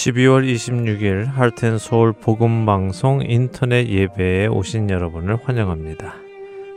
12월 0.00 0.50
26일 0.50 1.26
할텐 1.26 1.76
서울 1.76 2.14
복음 2.14 2.64
방송 2.64 3.20
인터넷 3.22 3.86
예배에 3.86 4.46
오신 4.46 4.88
여러분을 4.88 5.36
환영합니다. 5.44 6.14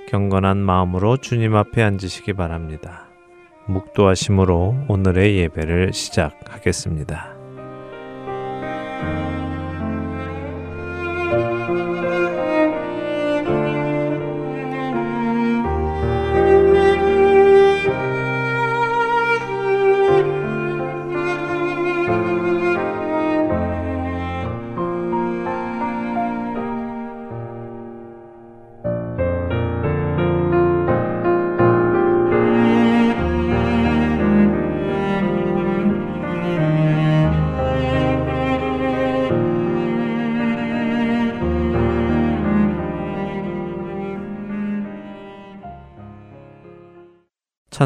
경건한 0.09 0.57
마음으로 0.57 1.15
주님 1.15 1.55
앞에 1.55 1.83
앉으시기 1.83 2.33
바랍니다. 2.33 3.07
묵도하심으로 3.67 4.87
오늘의 4.89 5.37
예배를 5.37 5.93
시작하겠습니다. 5.93 7.32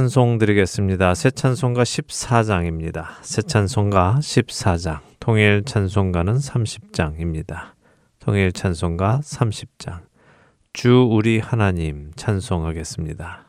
찬송 0.08 0.38
드리겠습니다. 0.38 1.14
새 1.16 1.32
찬송가 1.32 1.84
14장입니다. 1.84 3.08
새 3.24 3.42
찬송가 3.42 4.20
14장, 4.22 5.00
통일 5.20 5.64
찬송가는 5.66 6.34
30장입니다. 6.34 7.74
통일 8.20 8.54
찬송가 8.54 9.20
30장. 9.22 10.04
주 10.72 11.06
우리 11.12 11.40
하나님 11.40 12.12
찬송하겠습니다. 12.16 13.47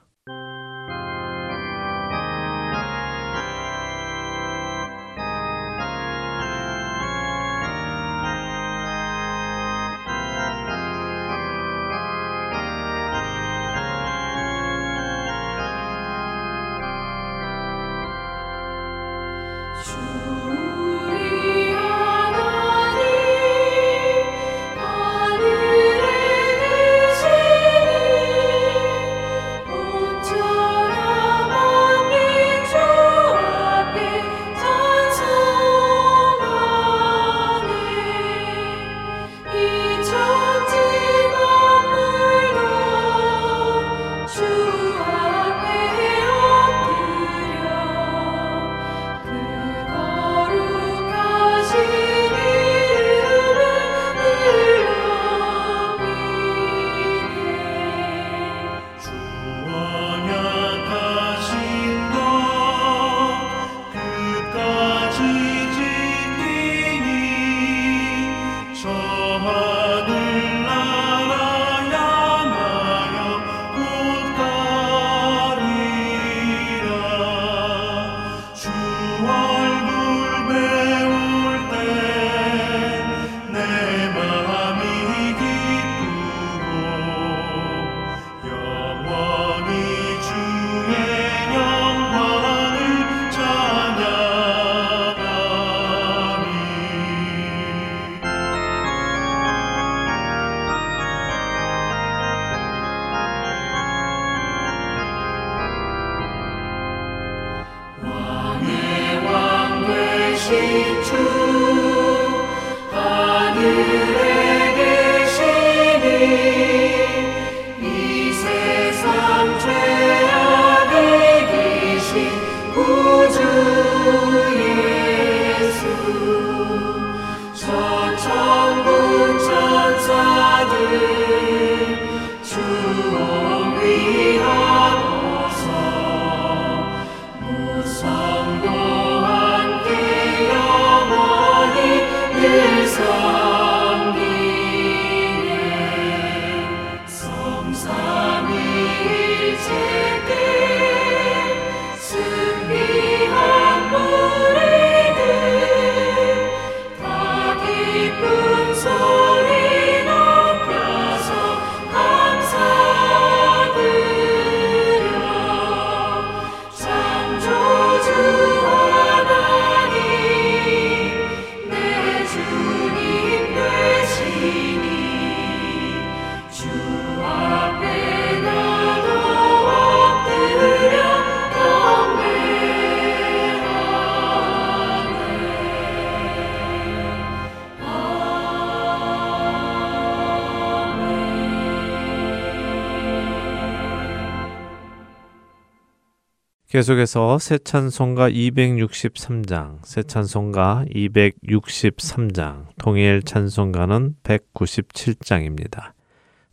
계속해서 196.78 197.40
새 197.40 197.58
찬송가 197.58 198.30
263장, 198.30 199.84
새 199.84 200.04
찬송가 200.04 200.84
263장, 200.94 202.66
통일 202.78 203.24
찬송가는 203.24 204.14
197장입니다. 204.22 205.90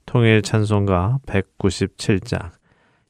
통일 0.08 0.42
찬송가 0.42 1.20
197장, 1.28 2.50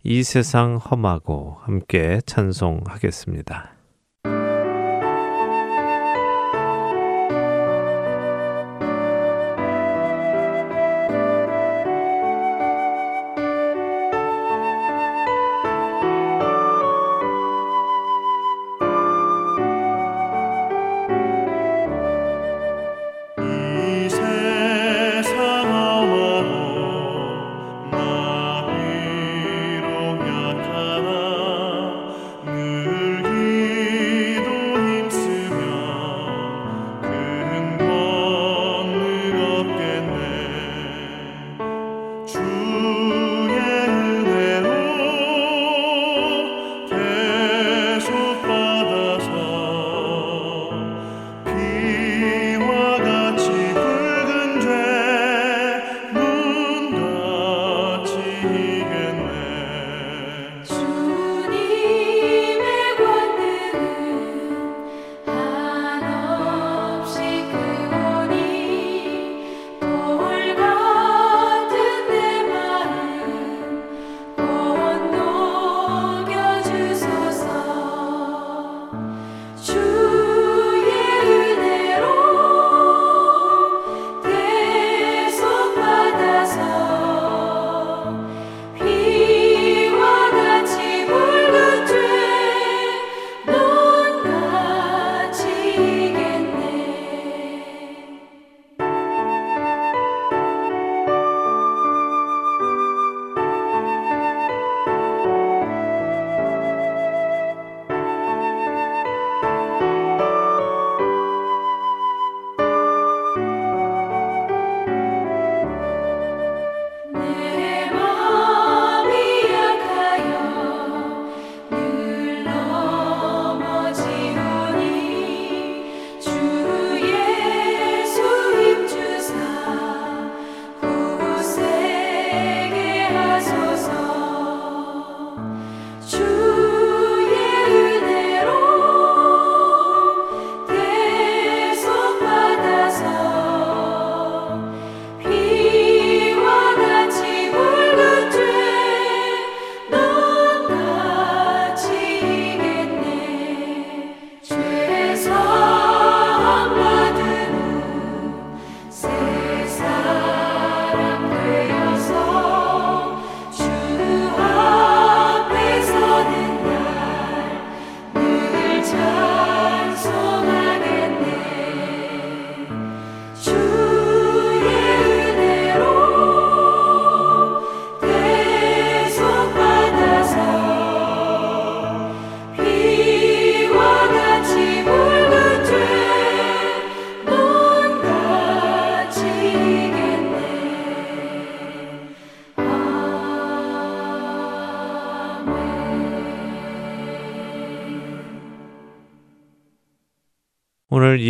이 0.04 0.24
세상 0.24 0.76
험하고 0.76 1.56
함께 1.62 2.20
찬송하겠습니다. 2.26 3.75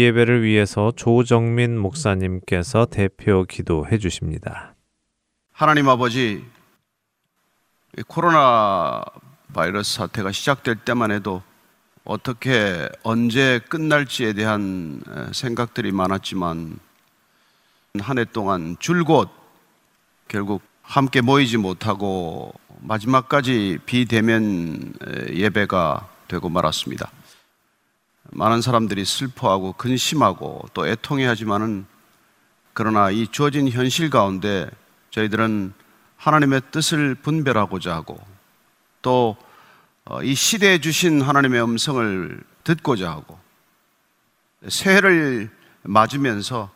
예배를 0.06 0.44
위해서 0.44 0.92
조정민 0.96 1.78
목사님께서 1.78 2.86
대표 2.86 3.46
기도해 3.46 3.98
주십니다. 3.98 4.76
하나님 5.52 5.90
아버지, 5.90 6.44
코로나 8.08 9.04
바이러스 9.54 9.96
사태가 9.96 10.32
시작될 10.32 10.76
때만 10.78 11.12
해도 11.12 11.42
어떻게 12.04 12.88
언제 13.04 13.60
끝날지에 13.70 14.34
대한 14.34 15.02
생각들이 15.32 15.92
많았지만 15.92 16.80
한 18.00 18.18
해 18.18 18.26
동안 18.26 18.76
줄곧 18.80 19.30
결국 20.28 20.62
함께 20.82 21.22
모이지 21.22 21.58
못하고 21.58 22.54
마지막까지 22.82 23.80
비대면 23.86 24.94
예배가 25.32 26.08
되고 26.28 26.50
말았습니다. 26.50 27.10
많은 28.32 28.62
사람들이 28.62 29.06
슬퍼하고 29.06 29.74
근심하고 29.74 30.70
또 30.74 30.88
애통해 30.88 31.26
하지만은 31.26 31.86
그러나 32.74 33.10
이 33.10 33.28
주어진 33.28 33.70
현실 33.70 34.10
가운데 34.10 34.70
저희들은 35.12 35.74
하나님의 36.18 36.62
뜻을 36.72 37.16
분별하고자 37.16 37.94
하고 37.94 38.20
또이 39.02 39.36
어, 40.06 40.22
시대에 40.36 40.80
주신 40.80 41.22
하나님의 41.22 41.64
음성을 41.64 42.42
듣고자 42.64 43.12
하고 43.12 43.40
새해를 44.68 45.50
맞으면서 45.84 46.72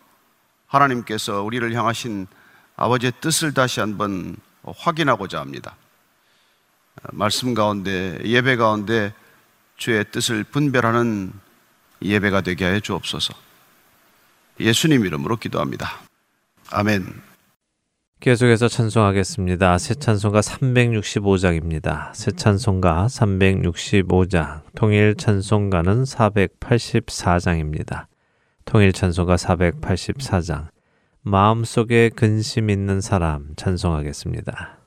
하나님께서 0.68 1.42
우리를 1.42 1.74
향하신 1.74 2.28
아버지의 2.76 3.14
뜻을 3.20 3.54
다시 3.54 3.80
한번 3.80 4.38
확인하고자 4.64 5.40
합니다. 5.40 5.76
말씀 7.12 7.54
가운데 7.54 8.20
예배 8.24 8.56
가운데 8.58 9.14
주의 9.80 10.04
뜻을 10.12 10.44
분별하는 10.44 11.32
예배가 12.02 12.42
되게 12.42 12.66
하여 12.66 12.80
주옵소서. 12.80 13.34
예수님 14.60 15.06
이름으로 15.06 15.38
기도합니다. 15.38 16.02
아멘. 16.70 17.06
계속해서 18.20 18.68
찬송하겠습니다. 18.68 19.78
새 19.78 19.96
찬송가 19.96 20.42
365장입니다. 20.42 22.14
새 22.14 22.32
찬송가 22.32 23.08
365장, 23.08 24.64
통일 24.76 25.16
찬송가는 25.16 26.04
484장입니다. 26.04 28.08
통일 28.66 28.92
찬송가 28.92 29.38
484장, 29.38 30.68
마음속에 31.22 32.10
근심 32.10 32.70
있는 32.70 33.00
사람 33.00 33.56
찬송하겠습니다. 33.56 34.79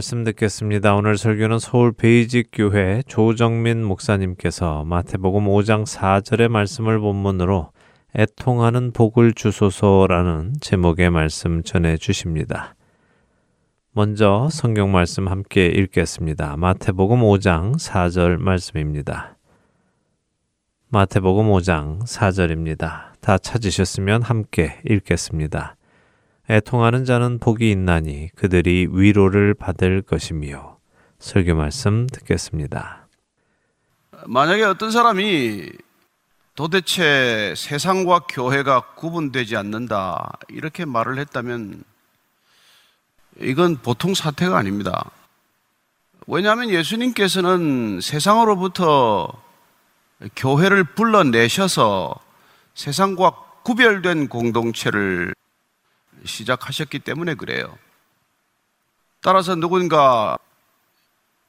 말씀 0.00 0.24
듣겠습니다. 0.24 0.94
오늘 0.94 1.18
설교는 1.18 1.58
서울 1.58 1.92
베이직 1.92 2.48
교회 2.54 3.02
조정민 3.06 3.84
목사님께서 3.84 4.82
마태복음 4.86 5.44
5장 5.44 5.84
4절의 5.84 6.48
말씀을 6.48 6.98
본문으로 7.00 7.70
애통하는 8.16 8.92
복을 8.92 9.34
주소서라는 9.34 10.54
제목의 10.62 11.10
말씀 11.10 11.62
전해 11.62 11.98
주십니다. 11.98 12.74
먼저 13.92 14.48
성경 14.50 14.90
말씀 14.90 15.28
함께 15.28 15.66
읽겠습니다. 15.66 16.56
마태복음 16.56 17.20
5장 17.20 17.74
4절 17.74 18.38
말씀입니다. 18.38 19.36
마태복음 20.88 21.44
5장 21.44 22.06
4절입니다. 22.06 23.20
다 23.20 23.36
찾으셨으면 23.36 24.22
함께 24.22 24.80
읽겠습니다. 24.88 25.76
애통하는 26.50 27.04
자는 27.04 27.38
복이 27.38 27.70
있나니 27.70 28.30
그들이 28.34 28.88
위로를 28.90 29.54
받을 29.54 30.02
것이며 30.02 30.78
설교 31.20 31.54
말씀 31.54 32.08
듣겠습니다. 32.08 33.06
만약에 34.26 34.64
어떤 34.64 34.90
사람이 34.90 35.70
도대체 36.56 37.54
세상과 37.56 38.26
교회가 38.28 38.94
구분되지 38.96 39.56
않는다. 39.56 40.32
이렇게 40.48 40.84
말을 40.84 41.18
했다면 41.20 41.84
이건 43.38 43.76
보통 43.76 44.12
사태가 44.12 44.58
아닙니다. 44.58 45.08
왜냐하면 46.26 46.70
예수님께서는 46.70 48.00
세상으로부터 48.02 49.32
교회를 50.34 50.82
불러내셔서 50.82 52.16
세상과 52.74 53.36
구별된 53.62 54.26
공동체를 54.28 55.32
시작하셨기 56.24 57.00
때문에 57.00 57.34
그래요. 57.34 57.76
따라서 59.22 59.54
누군가 59.54 60.38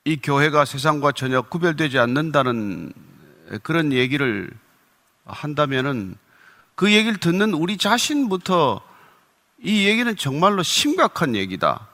이 0.03 0.17
교회가 0.17 0.65
세상과 0.65 1.11
전혀 1.11 1.41
구별되지 1.41 1.99
않는다는 1.99 2.91
그런 3.63 3.93
얘기를 3.93 4.49
한다면은 5.25 6.17
그 6.75 6.91
얘기를 6.91 7.17
듣는 7.17 7.53
우리 7.53 7.77
자신부터 7.77 8.81
이 9.59 9.87
얘기는 9.87 10.15
정말로 10.15 10.63
심각한 10.63 11.35
얘기다. 11.35 11.87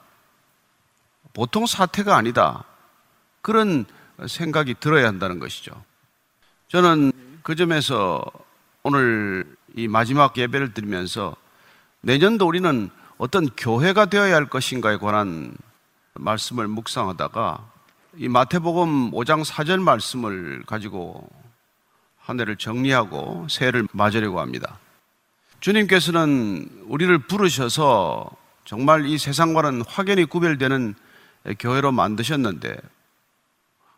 보통 1.34 1.66
사태가 1.66 2.16
아니다. 2.16 2.64
그런 3.42 3.84
생각이 4.26 4.74
들어야 4.80 5.06
한다는 5.06 5.38
것이죠. 5.38 5.72
저는 6.68 7.12
그 7.42 7.54
점에서 7.54 8.24
오늘 8.82 9.44
이 9.76 9.86
마지막 9.86 10.36
예배를 10.36 10.72
드리면서 10.74 11.36
내년도 12.00 12.46
우리는 12.46 12.90
어떤 13.16 13.48
교회가 13.48 14.06
되어야 14.06 14.34
할 14.34 14.48
것인가에 14.48 14.98
관한 14.98 15.52
말씀을 16.14 16.68
묵상하다가 16.68 17.72
이 18.16 18.28
마태복음 18.28 19.10
5장 19.10 19.44
4절 19.44 19.80
말씀을 19.80 20.62
가지고 20.66 21.28
한 22.18 22.38
해를 22.40 22.56
정리하고 22.56 23.46
새해를 23.50 23.88
맞으려고 23.92 24.40
합니다. 24.40 24.78
주님께서는 25.60 26.68
우리를 26.86 27.18
부르셔서 27.18 28.30
정말 28.64 29.06
이 29.06 29.18
세상과는 29.18 29.82
확연히 29.88 30.24
구별되는 30.24 30.94
교회로 31.58 31.90
만드셨는데 31.90 32.76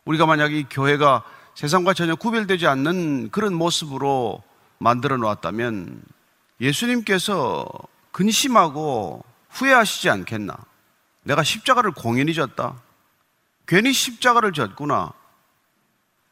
우리가 0.05 0.27
만약 0.27 0.53
이 0.53 0.65
교회가 0.71 1.25
세상과 1.55 1.93
전혀 1.93 2.15
구별되지 2.15 2.67
않는 2.67 3.31
그런 3.31 3.53
모습으로 3.55 4.43
만들어 4.79 5.17
놓았다면 5.19 6.03
예수님께서 6.61 7.67
근심하고 8.13 9.25
후회하시지 9.51 10.11
않겠나? 10.11 10.57
내가 11.23 11.43
십자가를 11.43 11.93
공연히 11.93 12.35
졌다. 12.35 12.75
괜히 13.67 13.93
십자가를 13.93 14.53
졌구나. 14.53 15.13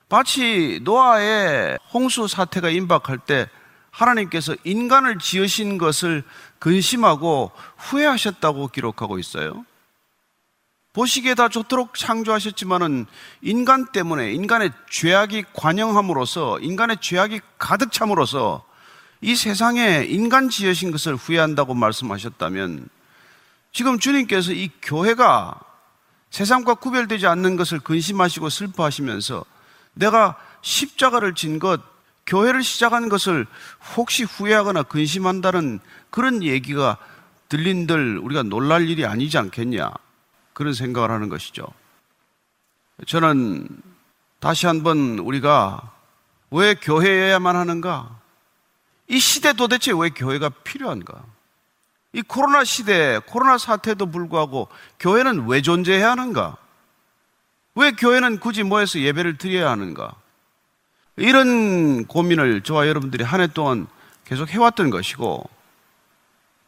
마치 0.09 0.81
노아의 0.83 1.79
홍수 1.93 2.27
사태가 2.27 2.71
임박할 2.71 3.19
때 3.19 3.49
하나님께서 3.91 4.55
인간을 4.65 5.19
지으신 5.19 5.79
것을 5.79 6.25
근심하고 6.59 7.53
후회하셨다고 7.77 8.69
기록하고 8.69 9.19
있어요. 9.19 9.65
보시기에 10.95 11.35
다 11.35 11.49
좋도록 11.49 11.95
창조하셨지만은 11.95 13.07
인간 13.43 13.93
때문에 13.93 14.33
인간의 14.33 14.73
죄악이 14.91 15.45
관영함으로써 15.53 16.59
인간의 16.61 16.99
죄악이 17.01 17.41
가득 17.59 17.93
참으로써 17.93 18.65
이 19.21 19.35
세상에 19.35 20.05
인간 20.09 20.49
지으신 20.49 20.91
것을 20.91 21.17
후회한다고 21.17 21.75
말씀하셨다면 21.75 22.89
지금 23.73 23.99
주님께서 23.99 24.53
이 24.53 24.71
교회가 24.83 25.61
세상과 26.31 26.75
구별되지 26.75 27.27
않는 27.27 27.57
것을 27.57 27.81
근심하시고 27.81 28.49
슬퍼하시면서 28.49 29.45
내가 29.95 30.37
십자가를 30.63 31.35
진 31.35 31.59
것, 31.59 31.81
교회를 32.27 32.63
시작한 32.63 33.09
것을 33.09 33.47
혹시 33.97 34.25
후회하거나 34.25 34.85
근심한다는 34.85 35.81
그런 36.11 36.43
얘기가 36.43 36.99
들린들 37.49 38.19
우리가 38.19 38.43
놀랄 38.43 38.89
일이 38.89 39.07
아니지 39.07 39.39
않겠냐. 39.39 39.91
그런 40.53 40.75
생각을 40.75 41.11
하는 41.11 41.29
것이죠. 41.29 41.67
저는 43.07 43.69
다시 44.41 44.67
한번 44.67 45.19
우리가 45.19 45.93
왜 46.51 46.75
교회여야만 46.75 47.57
하는가? 47.57 48.18
이 49.09 49.19
시대 49.19 49.53
도대체 49.53 49.93
왜 49.93 50.11
교회가 50.11 50.51
필요한가? 50.51 51.25
이 52.13 52.23
코로나 52.23 52.65
시대, 52.65 53.21
코로나 53.27 53.59
사태도 53.59 54.11
불구하고 54.11 54.69
교회는 54.99 55.47
왜 55.49 55.63
존재해야 55.63 56.11
하는가? 56.11 56.57
왜 57.75 57.93
교회는 57.93 58.41
굳이 58.41 58.63
모여서 58.63 58.99
예배를 58.99 59.39
드려야 59.39 59.71
하는가? 59.71 60.15
이런 61.17 62.05
고민을 62.07 62.63
저와 62.63 62.87
여러분들이 62.89 63.25
한 63.25 63.41
해 63.41 63.47
동안 63.49 63.87
계속 64.25 64.49
해왔던 64.51 64.91
것이고, 64.91 65.49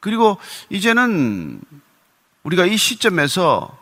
그리고 0.00 0.38
이제는 0.70 1.60
우리가 2.42 2.64
이 2.64 2.76
시점에서 2.76 3.76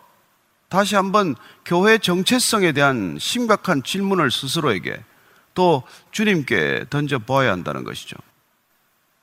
다시 0.68 0.96
한번 0.96 1.36
교회 1.64 1.96
정체성에 1.98 2.72
대한 2.72 3.16
심각한 3.20 3.82
질문을 3.82 4.30
스스로에게 4.30 5.02
또 5.54 5.82
주님께 6.10 6.86
던져 6.90 7.18
보아야 7.18 7.52
한다는 7.52 7.84
것이죠. 7.84 8.16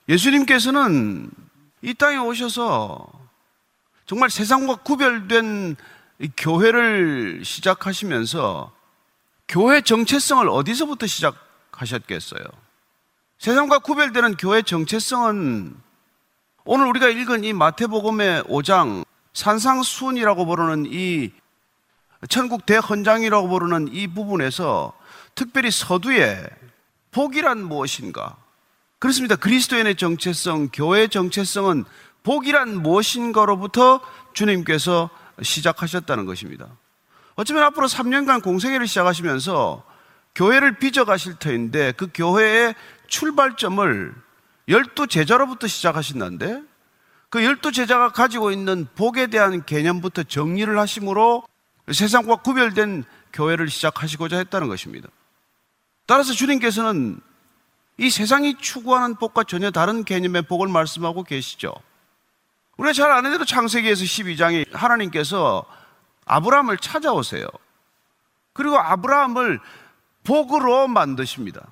예수님께서는 0.08 1.32
이 1.82 1.94
땅에 1.94 2.18
오셔서 2.18 3.08
정말 4.06 4.30
세상과 4.30 4.78
구별된 4.78 5.76
교회를 6.38 7.44
시작하시면서 7.44 8.72
교회 9.48 9.82
정체성을 9.82 10.48
어디서부터 10.50 11.08
시작하셨겠어요? 11.08 12.44
세상과 13.40 13.80
구별되는 13.80 14.38
교회 14.38 14.62
정체성은 14.62 15.76
오늘 16.66 16.88
우리가 16.88 17.10
읽은 17.10 17.44
이 17.44 17.54
마태복음의 17.54 18.44
5장 18.44 19.06
산상순이라고 19.34 20.46
부르는 20.46 20.86
이 20.88 21.32
천국 22.30 22.66
대헌장이라고 22.66 23.48
부르는 23.48 23.90
이 23.92 24.08
부분에서 24.08 24.94
특별히 25.36 25.70
서두에 25.70 26.48
복이란 27.12 27.64
무엇인가? 27.64 28.38
그렇습니다. 29.00 29.36
그리스도인의 29.36 29.96
정체성, 29.96 30.70
교회의 30.74 31.10
정체성은 31.10 31.86
복이란 32.24 32.82
무엇인가로부터 32.82 34.02
주님께서 34.34 35.10
시작하셨다는 35.42 36.25
것입니다. 36.25 36.68
어쩌면 37.36 37.64
앞으로 37.64 37.88
3년간 37.88 38.42
공생회를 38.42 38.88
시작하시면서 38.88 39.84
교회를 40.34 40.80
빚어가실 40.80 41.36
터인데 41.36 41.94
그 41.94 42.10
교회의 42.14 42.75
출발점을 43.08 44.14
열두 44.68 45.08
제자로부터 45.08 45.68
시작하신다는데 45.68 46.64
그 47.30 47.44
열두 47.44 47.72
제자가 47.72 48.10
가지고 48.10 48.52
있는 48.52 48.88
복에 48.96 49.28
대한 49.28 49.66
개념부터 49.66 50.24
정리를 50.24 50.78
하심으로 50.78 51.46
세상과 51.92 52.38
구별된 52.38 53.04
교회를 53.34 53.70
시작하시고자 53.70 54.38
했다는 54.38 54.68
것입니다. 54.68 55.10
따라서 56.08 56.34
주님께서는 56.34 57.20
이 57.98 58.10
세상이 58.10 58.58
추구하는 58.58 59.16
복과 59.16 59.44
전혀 59.46 59.72
다른 59.72 60.04
개념의 60.04 60.44
복을 60.44 60.68
말씀하고 60.68 61.24
계시죠. 61.24 61.74
우리가 62.78 62.94
잘 62.94 63.12
아는 63.12 63.32
대로 63.32 63.46
창세기에서 63.46 64.04
12장에 64.04 64.72
하나님께서 64.74 65.66
아브라함을 66.25 66.78
찾아오세요. 66.78 67.48
그리고 68.54 68.78
아브라함을 68.78 69.60
복으로 70.24 70.88
만드십니다. 70.88 71.68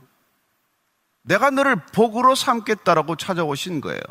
내가 1.24 1.50
너를 1.50 1.76
복으로 1.76 2.36
삼겠다라고 2.36 3.16
찾아오신 3.16 3.82
거예요. 3.82 4.02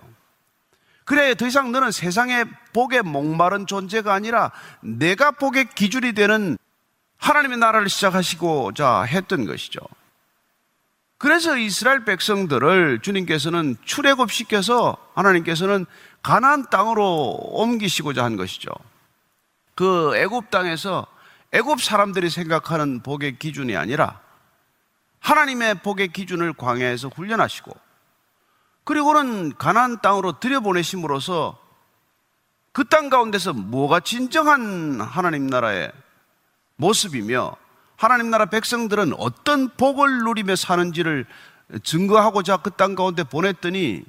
그래, 1.05 1.35
더 1.35 1.47
이상 1.47 1.73
너는 1.73 1.91
세상의 1.91 2.47
복에 2.73 3.03
목마른 3.03 3.67
존재가 3.67 4.13
아니라 4.13 4.53
내가 4.81 5.31
복의 5.31 5.71
기준이 5.75 6.13
되는 6.13 6.57
하나님의 7.19 7.59
나라를 7.59 7.89
시작하시고자 7.89 9.03
했던 9.03 9.47
것이죠. 9.47 9.81
그래서 11.23 11.57
이스라엘 11.57 12.05
백성들을 12.05 12.99
주님께서는 13.01 13.77
출애굽시켜서 13.85 14.97
하나님께서는 15.15 15.87
가나안 16.21 16.69
땅으로 16.69 17.39
옮기시고자 17.53 18.25
한 18.25 18.37
것이죠. 18.37 18.73
그 19.77 20.17
애굽 20.17 20.51
땅에서 20.51 21.07
애굽 21.53 21.81
사람들이 21.81 22.29
생각하는 22.29 23.05
복의 23.05 23.39
기준이 23.39 23.77
아니라 23.77 24.19
하나님의 25.21 25.77
복의 25.85 26.09
기준을 26.09 26.55
광야에서 26.55 27.07
훈련하시고 27.07 27.71
그리고는 28.83 29.57
가나안 29.57 30.01
땅으로 30.01 30.41
들여보내심으로써 30.41 31.57
그 32.73 32.83
땅 32.89 33.11
가운데서 33.11 33.53
뭐가 33.53 34.01
진정한 34.01 35.01
하나님 35.01 35.47
나라의 35.47 35.93
모습이며 36.75 37.62
하나님 38.03 38.31
나라 38.31 38.47
백성들은 38.47 39.15
어떤 39.17 39.69
복을 39.69 40.25
누리며 40.25 40.57
사는지를 40.57 41.25
증거하고자 41.85 42.57
그 42.57 42.71
땅 42.71 42.97
가운데 42.97 43.23
보냈더니 43.23 44.03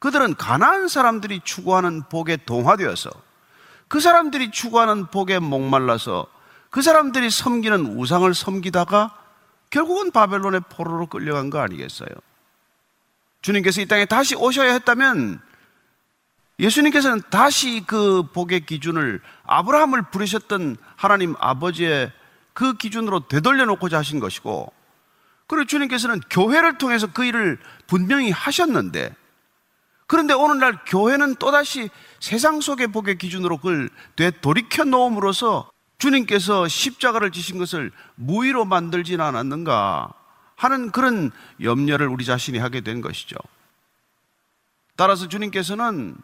그들은 0.00 0.34
가나안 0.34 0.88
사람들이 0.88 1.40
추구하는 1.42 2.02
복에 2.10 2.36
동화되어서 2.44 3.08
그 3.88 4.00
사람들이 4.00 4.50
추구하는 4.50 5.06
복에 5.06 5.38
목말라서 5.38 6.26
그 6.68 6.82
사람들이 6.82 7.30
섬기는 7.30 7.96
우상을 7.96 8.34
섬기다가 8.34 9.16
결국은 9.70 10.10
바벨론의 10.10 10.60
포로로 10.68 11.06
끌려간 11.06 11.48
거 11.48 11.58
아니겠어요? 11.60 12.10
주님께서 13.40 13.80
이 13.80 13.86
땅에 13.86 14.04
다시 14.04 14.36
오셔야 14.36 14.72
했다면 14.74 15.40
예수님께서는 16.58 17.22
다시 17.30 17.82
그 17.86 18.24
복의 18.34 18.66
기준을 18.66 19.22
아브라함을 19.44 20.02
부르셨던 20.10 20.76
하나님 20.96 21.34
아버지의 21.38 22.12
그 22.56 22.72
기준으로 22.72 23.28
되돌려 23.28 23.66
놓고자 23.66 23.98
하신 23.98 24.18
것이고 24.18 24.72
그리고 25.46 25.66
주님께서는 25.66 26.20
교회를 26.30 26.78
통해서 26.78 27.06
그 27.06 27.22
일을 27.22 27.58
분명히 27.86 28.30
하셨는데 28.30 29.14
그런데 30.06 30.32
오늘날 30.32 30.78
교회는 30.86 31.34
또다시 31.34 31.90
세상 32.18 32.62
속의 32.62 32.88
복의 32.88 33.18
기준으로 33.18 33.58
그걸 33.58 33.90
되돌이켜 34.16 34.84
놓음으로써 34.84 35.70
주님께서 35.98 36.66
십자가를 36.66 37.30
지신 37.30 37.58
것을 37.58 37.92
무의로 38.14 38.64
만들지는 38.64 39.22
않았는가 39.22 40.14
하는 40.56 40.90
그런 40.92 41.32
염려를 41.60 42.08
우리 42.08 42.24
자신이 42.24 42.58
하게 42.58 42.80
된 42.80 43.02
것이죠. 43.02 43.36
따라서 44.96 45.28
주님께서는 45.28 46.16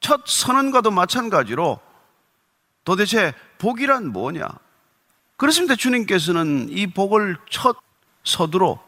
첫 0.00 0.26
선언과도 0.26 0.90
마찬가지로 0.90 1.80
도대체 2.84 3.32
복이란 3.56 4.08
뭐냐? 4.12 4.48
그렇습니다. 5.42 5.74
주님께서는 5.74 6.68
이 6.70 6.86
복을 6.86 7.36
첫 7.50 7.76
서두로 8.22 8.78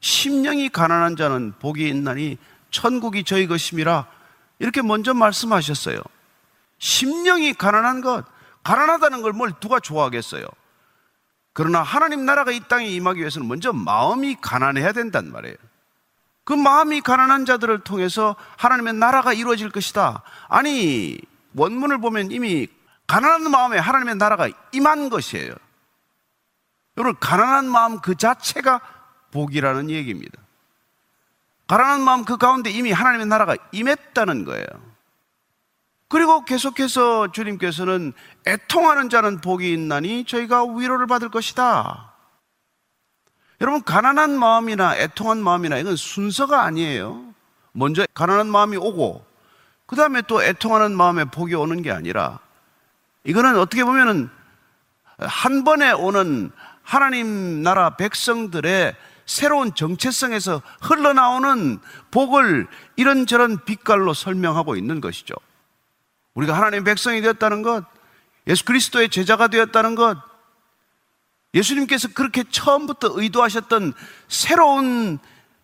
심령이 0.00 0.68
가난한 0.68 1.14
자는 1.14 1.52
복이 1.60 1.88
있나니 1.90 2.38
천국이 2.72 3.22
저희 3.22 3.46
것임이라 3.46 4.08
이렇게 4.58 4.82
먼저 4.82 5.14
말씀하셨어요. 5.14 6.00
심령이 6.80 7.54
가난한 7.54 8.00
것, 8.00 8.24
가난하다는 8.64 9.22
걸 9.22 9.32
뭘 9.32 9.52
누가 9.60 9.78
좋아하겠어요? 9.78 10.44
그러나 11.52 11.84
하나님 11.84 12.24
나라가 12.24 12.50
이 12.50 12.58
땅에 12.66 12.88
임하기 12.88 13.20
위해서는 13.20 13.46
먼저 13.46 13.72
마음이 13.72 14.38
가난해야 14.40 14.90
된단 14.90 15.30
말이에요. 15.30 15.54
그 16.42 16.52
마음이 16.52 17.00
가난한 17.00 17.46
자들을 17.46 17.84
통해서 17.84 18.34
하나님의 18.56 18.94
나라가 18.94 19.32
이루어질 19.32 19.70
것이다. 19.70 20.24
아니, 20.48 21.16
원문을 21.54 21.98
보면 21.98 22.32
이미 22.32 22.66
가난한 23.06 23.50
마음에 23.50 23.78
하나님의 23.78 24.16
나라가 24.16 24.48
임한 24.72 25.10
것이에요. 25.10 25.52
여러분, 26.96 27.18
가난한 27.18 27.68
마음 27.68 28.00
그 28.00 28.14
자체가 28.14 28.80
복이라는 29.32 29.90
얘기입니다. 29.90 30.38
가난한 31.66 32.02
마음 32.02 32.24
그 32.24 32.36
가운데 32.36 32.70
이미 32.70 32.92
하나님의 32.92 33.26
나라가 33.26 33.56
임했다는 33.72 34.44
거예요. 34.44 34.66
그리고 36.08 36.44
계속해서 36.44 37.32
주님께서는 37.32 38.12
애통하는 38.46 39.08
자는 39.08 39.40
복이 39.40 39.72
있나니 39.72 40.24
저희가 40.24 40.64
위로를 40.64 41.06
받을 41.06 41.28
것이다. 41.28 42.12
여러분, 43.60 43.82
가난한 43.82 44.38
마음이나 44.38 44.96
애통한 44.96 45.42
마음이나 45.42 45.78
이건 45.78 45.96
순서가 45.96 46.62
아니에요. 46.62 47.34
먼저 47.72 48.06
가난한 48.14 48.48
마음이 48.48 48.76
오고, 48.76 49.26
그 49.86 49.96
다음에 49.96 50.22
또 50.22 50.42
애통하는 50.42 50.96
마음에 50.96 51.24
복이 51.24 51.54
오는 51.54 51.82
게 51.82 51.90
아니라, 51.90 52.38
이거는 53.24 53.58
어떻게 53.58 53.84
보면은 53.84 54.28
한 55.18 55.64
번에 55.64 55.92
오는 55.92 56.50
하나님 56.82 57.62
나라 57.62 57.96
백성들의 57.96 58.94
새로운 59.26 59.74
정체성에서 59.74 60.60
흘러나오는 60.82 61.78
복을 62.10 62.66
이런저런 62.96 63.64
빛깔로 63.64 64.12
설명하고 64.12 64.76
있는 64.76 65.00
것이죠. 65.00 65.34
우리가 66.34 66.54
하나님의 66.54 66.84
백성이 66.84 67.22
되었다는 67.22 67.62
것, 67.62 67.84
예수 68.46 68.64
그리스도의 68.64 69.08
제자가 69.08 69.48
되었다는 69.48 69.94
것, 69.94 70.18
예수님께서 71.54 72.08
그렇게 72.12 72.44
처음부터 72.44 73.12
의도하셨던 73.14 73.94
새로운 74.28 75.18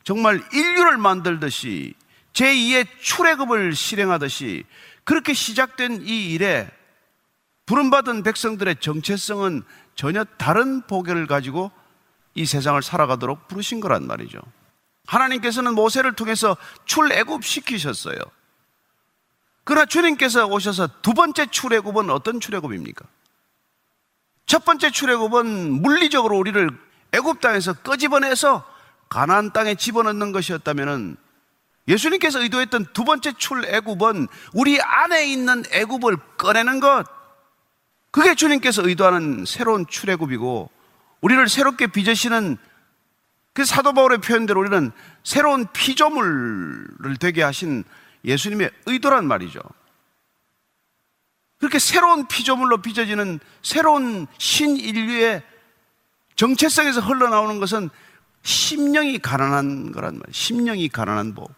정말 0.04 0.42
인류를 0.52 0.96
만들듯이 0.96 1.94
제2의 2.32 2.86
출애굽을 3.00 3.74
실행하듯이 3.74 4.64
그렇게 5.04 5.34
시작된 5.34 6.02
이 6.06 6.32
일에 6.32 6.70
부름받은 7.70 8.24
백성들의 8.24 8.80
정체성은 8.80 9.62
전혀 9.94 10.24
다른 10.24 10.82
보결을 10.88 11.28
가지고 11.28 11.70
이 12.34 12.44
세상을 12.44 12.82
살아가도록 12.82 13.46
부르신 13.46 13.78
거란 13.78 14.08
말이죠. 14.08 14.40
하나님께서는 15.06 15.76
모세를 15.76 16.14
통해서 16.14 16.56
출애굽 16.84 17.44
시키셨어요. 17.44 18.18
그러나 19.62 19.86
주님께서 19.86 20.46
오셔서 20.46 20.88
두 21.00 21.14
번째 21.14 21.46
출애굽은 21.46 22.10
어떤 22.10 22.40
출애굽입니까? 22.40 23.06
첫 24.46 24.64
번째 24.64 24.90
출애굽은 24.90 25.80
물리적으로 25.80 26.38
우리를 26.38 26.76
애굽 27.12 27.40
땅에서 27.40 27.74
끄집어내서 27.74 28.68
가나안 29.08 29.52
땅에 29.52 29.76
집어넣는 29.76 30.32
것이었다면은 30.32 31.16
예수님께서 31.86 32.40
의도했던 32.40 32.86
두 32.94 33.04
번째 33.04 33.32
출애굽은 33.34 34.26
우리 34.54 34.80
안에 34.80 35.28
있는 35.28 35.62
애굽을 35.70 36.16
꺼내는 36.36 36.80
것. 36.80 37.19
그게 38.10 38.34
주님께서 38.34 38.86
의도하는 38.86 39.44
새로운 39.46 39.86
출애굽이고 39.86 40.70
우리를 41.20 41.48
새롭게 41.48 41.86
빚으시는 41.88 42.56
그 43.52 43.64
사도 43.64 43.92
바울의 43.92 44.18
표현대로 44.18 44.60
우리는 44.60 44.90
새로운 45.22 45.66
피조물을 45.72 47.16
되게 47.18 47.42
하신 47.42 47.84
예수님의 48.24 48.70
의도란 48.86 49.26
말이죠. 49.26 49.60
그렇게 51.58 51.78
새로운 51.78 52.26
피조물로 52.26 52.78
빚어지는 52.80 53.38
새로운 53.62 54.26
신인류의 54.38 55.42
정체성에서 56.36 57.00
흘러나오는 57.02 57.60
것은 57.60 57.90
심령이 58.42 59.18
가난한 59.18 59.92
거란 59.92 60.14
말이에요. 60.14 60.32
심령이 60.32 60.88
가난한 60.88 61.34
복. 61.34 61.52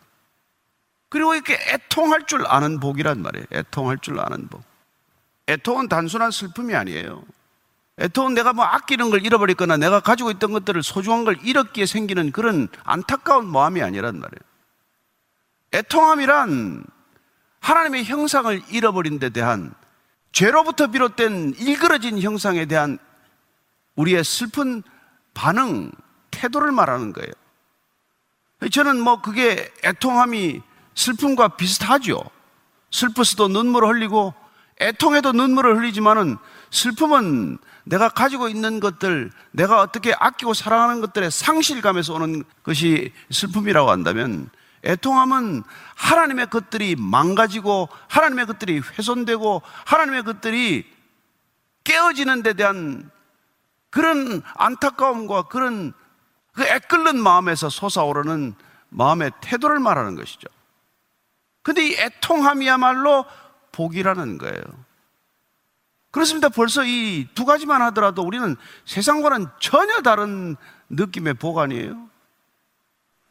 그리고 1.09 1.35
이렇게 1.35 1.55
애통할 1.55 2.27
줄 2.27 2.47
아는 2.47 2.81
복이란 2.81 3.23
말이에요. 3.23 3.47
애통할 3.53 3.99
줄 3.99 4.19
아는 4.19 4.49
복. 4.49 4.72
애통은 5.53 5.89
단순한 5.89 6.31
슬픔이 6.31 6.75
아니에요. 6.75 7.23
애통은 7.99 8.35
내가 8.35 8.53
뭐 8.53 8.65
아끼는 8.65 9.11
걸 9.11 9.25
잃어버렸거나 9.25 9.77
내가 9.77 10.01
가지고 10.01 10.31
있던 10.31 10.53
것들을 10.53 10.83
소중한 10.83 11.25
걸 11.25 11.39
잃었기에 11.43 11.87
생기는 11.87 12.33
그런 12.33 12.69
안타까운 12.85 13.47
마음이 13.47 13.83
아니란 13.83 14.19
말이에요. 14.19 14.41
애통함이란 15.75 16.85
하나님의 17.61 18.05
형상을 18.05 18.63
잃어버린 18.71 19.19
데 19.19 19.31
대한 19.31 19.75
죄로부터 20.33 20.89
비롯된 20.89 21.55
일그러진 21.59 22.21
형상에 22.21 22.65
대한 22.65 22.99
우리의 23.97 24.25
슬픈 24.25 24.83
반응, 25.35 25.91
태도를 26.31 26.73
말하는 26.73 27.13
거예요. 27.13 27.31
저는 28.71 29.01
뭐 29.01 29.21
그게 29.21 29.71
애통함이 29.85 30.63
슬픔과 30.95 31.49
비슷하죠. 31.57 32.23
슬퍼서도 32.91 33.49
눈물을 33.49 33.89
흘리고 33.89 34.35
애통해도 34.83 35.33
눈물을 35.33 35.77
흘리지만은 35.79 36.37
슬픔은 36.71 37.59
내가 37.85 38.09
가지고 38.09 38.49
있는 38.49 38.81
것들, 38.81 39.31
내가 39.51 39.81
어떻게 39.81 40.13
아끼고 40.13 40.55
사랑하는 40.55 41.01
것들의 41.01 41.31
상실감에서 41.31 42.15
오는 42.15 42.45
것이 42.63 43.13
슬픔이라고 43.31 43.91
한다면 43.91 44.51
애통함은 44.85 45.63
하나님의 45.95 46.47
것들이 46.51 46.97
망가지고 46.97 47.89
하나님의 48.09 48.47
것들이 48.47 48.81
훼손되고 48.81 49.63
하나님의 49.87 50.25
것들이 50.25 50.85
깨어지는 51.85 52.43
데 52.43 52.53
대한 52.53 53.11
그런 53.91 54.43
안타까움과 54.57 55.43
그런 55.43 55.93
그 56.53 56.65
애끓는 56.65 57.17
마음에서 57.21 57.69
솟아오르는 57.69 58.55
마음의 58.89 59.33
태도를 59.41 59.79
말하는 59.79 60.17
것이죠. 60.17 60.49
근데 61.63 61.87
이 61.87 61.95
애통함이야말로 61.95 63.25
복이라는 63.73 64.39
거예요. 64.39 64.63
그렇습니다. 66.11 66.51
벌써 66.51 66.85
이 66.85 67.27
두 67.35 67.45
가지만 67.47 67.81
하더라도 67.83 68.23
우리는 68.23 68.55
세상과는 68.85 69.47
전혀 69.61 70.03
다른 70.03 70.57
느낌의 70.91 71.35
복 71.35 71.59
아니에요? 71.59 72.09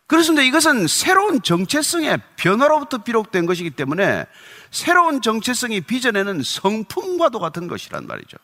그렇습니다. 0.08 0.42
이것은 0.42 0.88
새로운 0.88 1.42
정체성의 1.42 2.20
변화로부터 2.36 2.98
비롯된 2.98 3.46
것이기 3.46 3.70
때문에 3.70 4.26
새로운 4.72 5.22
정체성이 5.22 5.82
빚어내는 5.82 6.42
성품과도 6.44 7.40
같은 7.40 7.68
것이란 7.68 8.08
말이죠. 8.08 8.38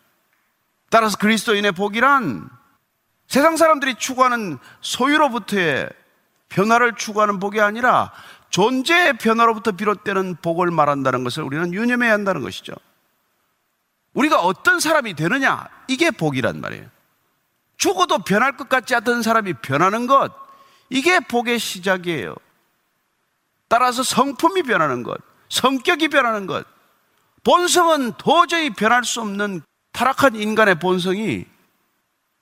따라서 0.90 1.18
그리스도인의 1.18 1.74
복이란 1.74 2.50
세상 3.28 3.58
사람들이 3.58 3.96
추구하는 3.96 4.58
소유로부터의 4.80 5.90
변화를 6.48 6.96
추구하는 6.96 7.40
복이 7.40 7.60
아니라 7.60 8.14
존재의 8.58 9.20
변화로부터 9.20 9.72
비롯되는 9.74 10.38
복을 10.42 10.72
말한다는 10.72 11.24
것을 11.24 11.44
우리는 11.44 11.76
유념해야 11.76 12.12
한다는 12.12 12.42
것이죠. 12.42 12.74
우리가 14.14 14.42
어떤 14.42 14.80
사람이 14.80 15.14
되느냐, 15.14 15.70
이게 15.88 16.10
복이란 16.10 16.60
말이에요. 16.60 16.88
죽어도 17.78 18.18
변할 18.18 18.58
것 18.58 18.68
같지 18.68 18.96
않던 18.96 19.22
사람이 19.22 19.54
변하는 19.62 20.08
것, 20.08 20.34
이게 20.90 21.20
복의 21.20 21.60
시작이에요. 21.60 22.34
따라서 23.68 24.02
성품이 24.02 24.64
변하는 24.64 25.04
것, 25.04 25.22
성격이 25.50 26.08
변하는 26.08 26.48
것, 26.48 26.66
본성은 27.44 28.14
도저히 28.14 28.72
변할 28.72 29.04
수 29.04 29.22
없는 29.22 29.62
타락한 29.92 30.36
인간의 30.36 30.80
본성이 30.80 31.46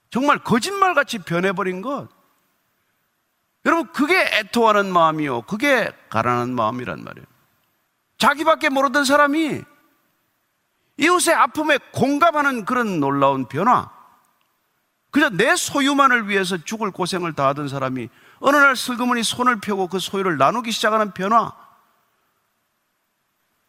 정말 0.08 0.38
거짓말같이 0.38 1.18
변해버린 1.18 1.82
것. 1.82 2.08
여러분, 3.66 3.92
그게 3.92 4.18
애통하는 4.18 4.92
마음이요. 4.92 5.42
그게 5.42 5.92
가난한 6.08 6.54
마음이란 6.54 7.02
말이에요. 7.02 7.26
자기밖에 8.16 8.70
모르던 8.70 9.04
사람이 9.04 9.62
이웃의 10.98 11.34
아픔에 11.34 11.78
공감하는 11.92 12.64
그런 12.64 13.00
놀라운 13.00 13.46
변화. 13.46 13.90
그저 15.10 15.30
내 15.30 15.56
소유만을 15.56 16.28
위해서 16.28 16.56
죽을 16.58 16.90
고생을 16.90 17.32
다하던 17.32 17.68
사람이 17.68 18.08
어느 18.38 18.56
날 18.56 18.76
슬그머니 18.76 19.22
손을 19.22 19.60
펴고 19.60 19.88
그 19.88 19.98
소유를 19.98 20.38
나누기 20.38 20.70
시작하는 20.70 21.12
변화. 21.12 21.52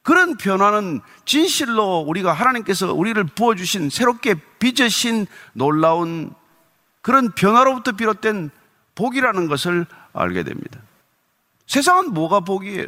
그런 0.03 0.37
변화는 0.37 1.01
진실로 1.25 1.99
우리가 1.99 2.31
하나님께서 2.31 2.93
우리를 2.93 3.21
부어주신 3.25 3.89
새롭게 3.89 4.35
빚으신 4.59 5.25
놀라운 5.53 6.33
그런 7.01 7.31
변화로부터 7.33 7.93
비롯된 7.93 8.51
복이라는 8.97 9.47
것을 9.47 9.85
알게 10.13 10.43
됩니다. 10.43 10.79
세상은 11.67 12.13
뭐가 12.13 12.41
복이에요? 12.41 12.87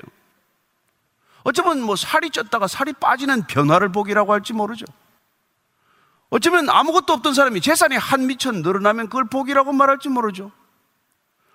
어쩌면 1.44 1.82
뭐 1.82 1.96
살이 1.96 2.30
쪘다가 2.32 2.68
살이 2.68 2.94
빠지는 2.94 3.44
변화를 3.48 3.92
복이라고 3.92 4.34
할지 4.34 4.54
모르죠. 4.54 4.86
어쩌면 6.30 6.70
아무것도 6.70 7.14
없던 7.14 7.34
사람이 7.34 7.62
재산이 7.62 7.96
한 7.96 8.28
미천 8.28 8.62
늘어나면 8.62 9.08
그걸 9.08 9.26
복이라고 9.26 9.72
말할지 9.72 10.10
모르죠. 10.10 10.52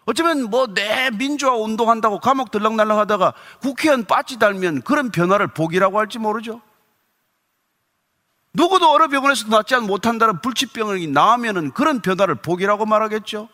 어쩌면 0.07 0.51
뭐 0.51 0.67
내 0.67 1.11
민주화 1.11 1.55
운동한다고 1.55 2.21
감옥 2.21 2.51
들락날락 2.51 2.99
하다가 2.99 3.35
국회의원 3.61 4.05
빠지 4.05 4.38
달면 4.38 4.83
그런 4.83 5.11
변화를 5.11 5.49
복이라고 5.49 5.99
할지 5.99 6.19
모르죠. 6.19 6.61
누구도 8.53 8.93
어느 8.93 9.09
병원에서도 9.09 9.51
낫지 9.51 9.77
못한다는 9.77 10.40
불치병이 10.40 11.09
나으면 11.09 11.73
그런 11.73 12.01
변화를 12.01 12.37
복이라고 12.37 12.87
말하겠죠. 12.87 13.49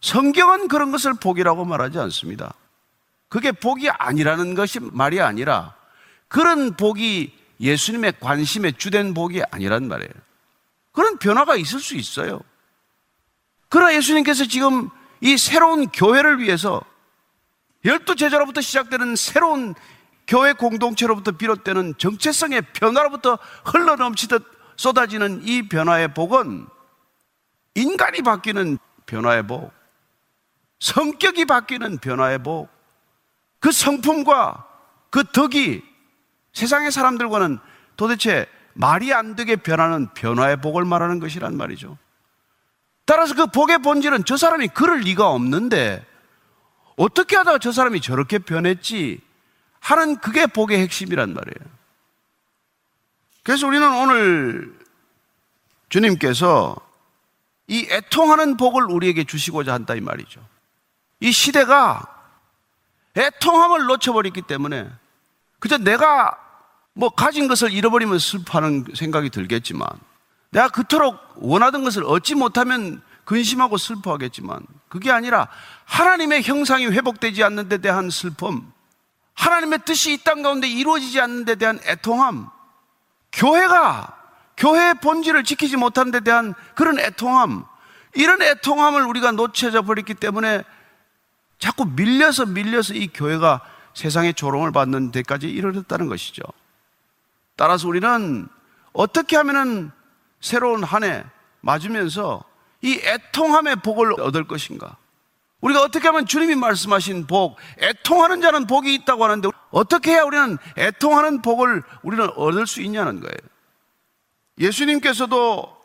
성경은 0.00 0.68
그런 0.68 0.90
것을 0.90 1.14
복이라고 1.14 1.64
말하지 1.64 1.98
않습니다. 1.98 2.54
그게 3.28 3.52
복이 3.52 3.90
아니라는 3.90 4.54
것이 4.54 4.78
말이 4.80 5.20
아니라 5.20 5.74
그런 6.28 6.76
복이 6.76 7.32
예수님의 7.60 8.14
관심에 8.20 8.72
주된 8.72 9.14
복이 9.14 9.42
아니란 9.50 9.88
말이에요. 9.88 10.12
그런 10.92 11.18
변화가 11.18 11.56
있을 11.56 11.80
수 11.80 11.96
있어요. 11.96 12.40
그러나 13.68 13.94
예수님께서 13.94 14.46
지금 14.46 14.88
이 15.20 15.36
새로운 15.36 15.88
교회를 15.88 16.40
위해서 16.40 16.80
열두 17.84 18.16
제자로부터 18.16 18.60
시작되는 18.60 19.16
새로운 19.16 19.74
교회 20.26 20.52
공동체로부터 20.52 21.32
비롯되는 21.32 21.94
정체성의 21.98 22.62
변화로부터 22.72 23.38
흘러넘치듯 23.64 24.44
쏟아지는 24.76 25.40
이 25.44 25.68
변화의 25.68 26.14
복은 26.14 26.66
인간이 27.74 28.22
바뀌는 28.22 28.78
변화의 29.06 29.46
복, 29.46 29.72
성격이 30.78 31.46
바뀌는 31.46 31.98
변화의 31.98 32.38
복, 32.42 32.68
그 33.60 33.72
성품과 33.72 34.66
그 35.10 35.24
덕이 35.24 35.82
세상의 36.52 36.92
사람들과는 36.92 37.58
도대체 37.96 38.46
말이 38.74 39.12
안 39.12 39.36
되게 39.36 39.56
변하는 39.56 40.12
변화의 40.14 40.60
복을 40.60 40.84
말하는 40.84 41.18
것이란 41.18 41.56
말이죠. 41.56 41.96
따라서 43.06 43.34
그 43.34 43.46
복의 43.46 43.78
본질은 43.78 44.24
저 44.24 44.36
사람이 44.36 44.68
그럴 44.68 45.00
리가 45.00 45.30
없는데 45.30 46.04
어떻게 46.96 47.36
하다가 47.36 47.58
저 47.58 47.72
사람이 47.72 48.00
저렇게 48.00 48.38
변했지 48.38 49.20
하는 49.80 50.16
그게 50.16 50.46
복의 50.46 50.78
핵심이란 50.80 51.32
말이에요. 51.32 51.76
그래서 53.42 53.66
우리는 53.66 53.88
오늘 53.88 54.76
주님께서 55.88 56.76
이 57.68 57.86
애통하는 57.90 58.56
복을 58.56 58.84
우리에게 58.84 59.24
주시고자 59.24 59.72
한다 59.72 59.94
이 59.94 60.00
말이죠. 60.00 60.40
이 61.20 61.32
시대가 61.32 62.02
애통함을 63.16 63.86
놓쳐버렸기 63.86 64.42
때문에 64.42 64.90
그저 65.58 65.78
내가 65.78 66.38
뭐 66.92 67.10
가진 67.10 67.48
것을 67.48 67.72
잃어버리면 67.72 68.18
슬퍼하는 68.18 68.86
생각이 68.94 69.30
들겠지만 69.30 69.88
내가 70.50 70.68
그토록 70.68 71.18
원하던 71.36 71.84
것을 71.84 72.04
얻지 72.04 72.34
못하면 72.34 73.02
근심하고 73.24 73.76
슬퍼하겠지만 73.76 74.60
그게 74.88 75.10
아니라 75.10 75.48
하나님의 75.84 76.42
형상이 76.42 76.86
회복되지 76.86 77.42
않는 77.44 77.68
데 77.68 77.78
대한 77.78 78.08
슬픔, 78.08 78.72
하나님의 79.34 79.80
뜻이 79.84 80.12
이 80.12 80.18
땅 80.18 80.42
가운데 80.42 80.68
이루어지지 80.68 81.20
않는 81.20 81.44
데 81.44 81.56
대한 81.56 81.78
애통함, 81.86 82.48
교회가 83.32 84.16
교회의 84.56 84.94
본질을 85.00 85.44
지키지 85.44 85.76
못하는 85.76 86.12
데 86.12 86.20
대한 86.20 86.54
그런 86.74 86.98
애통함, 86.98 87.64
이런 88.14 88.40
애통함을 88.40 89.02
우리가 89.02 89.32
놓쳐져 89.32 89.82
버렸기 89.82 90.14
때문에 90.14 90.62
자꾸 91.58 91.84
밀려서 91.86 92.46
밀려서 92.46 92.94
이 92.94 93.08
교회가 93.08 93.60
세상의 93.94 94.34
조롱을 94.34 94.72
받는 94.72 95.10
데까지 95.10 95.48
이르렀다는 95.48 96.06
것이죠. 96.08 96.42
따라서 97.56 97.88
우리는 97.88 98.48
어떻게 98.92 99.36
하면은 99.36 99.90
새로운 100.40 100.84
한 100.84 101.02
해 101.02 101.24
맞으면서 101.60 102.44
이 102.82 103.00
애통함의 103.02 103.76
복을 103.76 104.20
얻을 104.20 104.46
것인가? 104.46 104.96
우리가 105.60 105.82
어떻게 105.82 106.06
하면 106.08 106.26
주님이 106.26 106.54
말씀하신 106.54 107.26
복, 107.26 107.56
애통하는 107.80 108.40
자는 108.40 108.66
복이 108.66 108.94
있다고 108.94 109.24
하는데 109.24 109.48
어떻게 109.70 110.12
해야 110.12 110.22
우리는 110.22 110.58
애통하는 110.76 111.42
복을 111.42 111.82
우리는 112.02 112.28
얻을 112.36 112.66
수 112.66 112.82
있냐는 112.82 113.20
거예요. 113.20 113.36
예수님께서도 114.58 115.76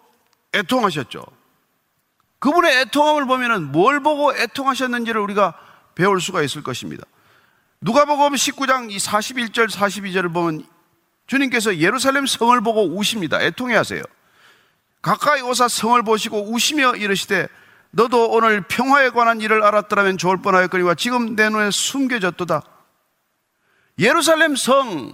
애통하셨죠. 0.53 1.23
그분의 2.41 2.81
애통함을 2.81 3.27
보면은 3.27 3.71
뭘 3.71 3.99
보고 4.01 4.35
애통하셨는지를 4.35 5.21
우리가 5.21 5.53
배울 5.93 6.19
수가 6.19 6.41
있을 6.41 6.63
것입니다. 6.63 7.03
누가복음 7.81 8.33
19장 8.33 8.91
이 8.91 8.97
41절 8.97 9.69
42절을 9.69 10.33
보면 10.33 10.65
주님께서 11.27 11.77
예루살렘 11.77 12.25
성을 12.25 12.59
보고 12.61 12.83
우십니다. 12.83 13.39
애통해 13.39 13.75
하세요. 13.75 14.01
가까이 15.03 15.41
오사 15.41 15.67
성을 15.67 16.01
보시고 16.01 16.51
우시며 16.51 16.95
이르시되 16.95 17.47
너도 17.91 18.31
오늘 18.31 18.61
평화에 18.61 19.11
관한 19.11 19.39
일을 19.39 19.63
알았더라면 19.63 20.17
좋을 20.17 20.37
뻔하였거니와 20.41 20.95
지금 20.95 21.35
내 21.35 21.47
눈에 21.47 21.69
숨겨졌도다. 21.69 22.63
예루살렘 23.99 24.55
성, 24.55 25.13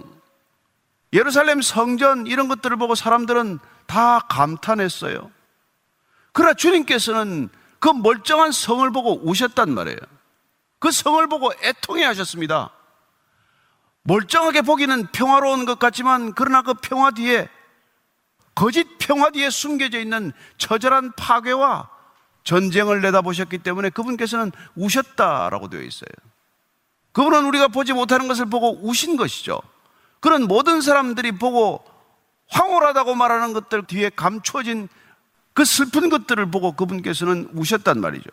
예루살렘 1.12 1.60
성전 1.60 2.26
이런 2.26 2.48
것들을 2.48 2.74
보고 2.78 2.94
사람들은 2.94 3.58
다 3.86 4.20
감탄했어요. 4.30 5.30
그러나 6.38 6.54
주님께서는 6.54 7.48
그 7.80 7.88
멀쩡한 7.88 8.52
성을 8.52 8.88
보고 8.92 9.20
우셨단 9.28 9.74
말이에요. 9.74 9.98
그 10.78 10.92
성을 10.92 11.26
보고 11.26 11.50
애통해 11.64 12.04
하셨습니다. 12.04 12.70
멀쩡하게 14.04 14.62
보기는 14.62 15.08
평화로운 15.10 15.64
것 15.64 15.80
같지만 15.80 16.34
그러나 16.34 16.62
그 16.62 16.74
평화 16.74 17.10
뒤에 17.10 17.48
거짓 18.54 18.86
평화 19.00 19.30
뒤에 19.30 19.50
숨겨져 19.50 19.98
있는 19.98 20.30
처절한 20.58 21.14
파괴와 21.16 21.90
전쟁을 22.44 23.00
내다보셨기 23.00 23.58
때문에 23.58 23.90
그분께서는 23.90 24.52
우셨다라고 24.76 25.68
되어 25.68 25.80
있어요. 25.80 26.08
그분은 27.10 27.46
우리가 27.46 27.66
보지 27.66 27.94
못하는 27.94 28.28
것을 28.28 28.46
보고 28.46 28.78
우신 28.86 29.16
것이죠. 29.16 29.60
그런 30.20 30.44
모든 30.44 30.82
사람들이 30.82 31.32
보고 31.32 31.84
황홀하다고 32.46 33.16
말하는 33.16 33.54
것들 33.54 33.88
뒤에 33.88 34.10
감춰진 34.10 34.88
그 35.58 35.64
슬픈 35.64 36.08
것들을 36.08 36.52
보고 36.52 36.70
그분께서는 36.70 37.50
우셨단 37.52 38.00
말이죠. 38.00 38.30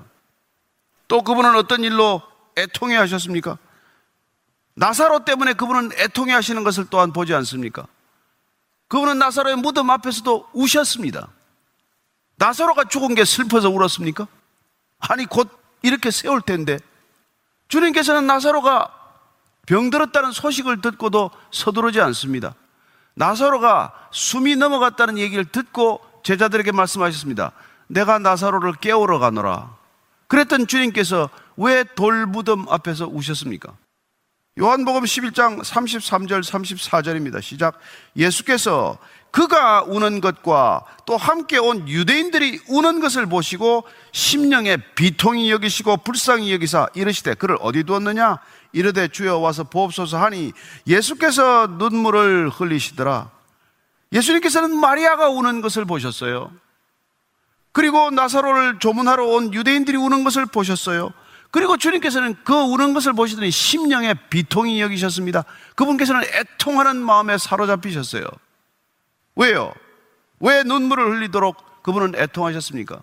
또 1.08 1.24
그분은 1.24 1.56
어떤 1.56 1.84
일로 1.84 2.22
애통해 2.56 2.96
하셨습니까? 2.98 3.58
나사로 4.76 5.26
때문에 5.26 5.54
그분은 5.54 5.90
애통해 5.98 6.34
하시는 6.34 6.64
것을 6.64 6.86
또한 6.92 7.14
보지 7.14 7.34
않습니까? 7.34 7.88
그분은 8.90 9.18
나사로의 9.18 9.56
무덤 9.56 9.90
앞에서도 9.90 10.50
우셨습니다. 10.54 11.30
나사로가 12.36 12.84
죽은 12.84 13.16
게 13.16 13.26
슬퍼서 13.26 13.72
울었습니까? 13.72 14.28
아니, 15.00 15.26
곧 15.26 15.50
이렇게 15.82 16.12
세울 16.12 16.42
텐데. 16.42 16.78
주님께서는 17.70 18.28
나사로가 18.28 18.94
병들었다는 19.66 20.32
소식을 20.32 20.80
듣고도 20.82 21.32
서두르지 21.50 22.02
않습니다. 22.02 22.54
나사로가 23.16 24.10
숨이 24.12 24.58
넘어갔다는 24.58 25.18
얘기를 25.18 25.44
듣고 25.44 26.05
제자들에게 26.26 26.72
말씀하셨습니다. 26.72 27.52
내가 27.88 28.20
나사로를 28.20 28.74
깨우러 28.82 29.20
가노라. 29.20 29.78
그랬던 30.28 30.68
주님께서 30.68 31.30
왜 31.56 31.84
돌무덤 31.96 32.66
앞에서 32.68 33.06
우셨습니까? 33.08 33.74
요한복음 34.60 35.04
11장 35.04 35.62
33절 35.62 36.42
34절입니다. 36.42 37.42
시작. 37.42 37.78
예수께서 38.16 38.98
그가 39.30 39.84
우는 39.84 40.22
것과 40.22 40.86
또 41.06 41.18
함께 41.18 41.58
온 41.58 41.88
유대인들이 41.88 42.62
우는 42.70 43.02
것을 43.02 43.26
보시고 43.28 43.84
심령에 44.14 44.78
비통이 44.96 45.52
여기시고 45.52 45.98
불쌍히 45.98 46.54
여기사 46.54 46.88
이르시되 46.96 47.36
그를 47.36 47.58
어디 47.60 47.84
두었느냐 47.84 48.40
이르되 48.72 49.10
주여 49.10 49.38
와서 49.38 49.66
보옵소서 49.66 50.18
하니 50.18 50.54
예수께서 50.88 51.68
눈물을 51.68 52.50
흘리시더라. 52.50 53.35
예수님께서는 54.12 54.76
마리아가 54.76 55.30
우는 55.30 55.62
것을 55.62 55.86
보셨어요. 55.86 56.52
그리고 57.72 58.10
나사로를 58.10 58.80
조문하러 58.80 59.26
온 59.26 59.54
유대인들이 59.54 59.98
우는 59.98 60.24
것을 60.24 60.46
보셨어요. 60.46 61.12
그리고 61.52 61.78
주님께서는 61.78 62.36
그 62.44 62.54
우는 62.54 62.94
것을 62.94 63.14
보시더니 63.14 63.52
심령의 63.52 64.16
비통이 64.30 64.82
여기셨습니다. 64.82 65.44
그분께서는 65.76 66.24
애통하는 66.24 66.98
마음에 66.98 67.38
사로잡히셨어요. 67.38 68.26
왜요? 69.36 69.74
왜 70.40 70.64
눈물을 70.64 71.12
흘리도록 71.12 71.84
그분은 71.84 72.16
애통하셨습니까? 72.16 73.02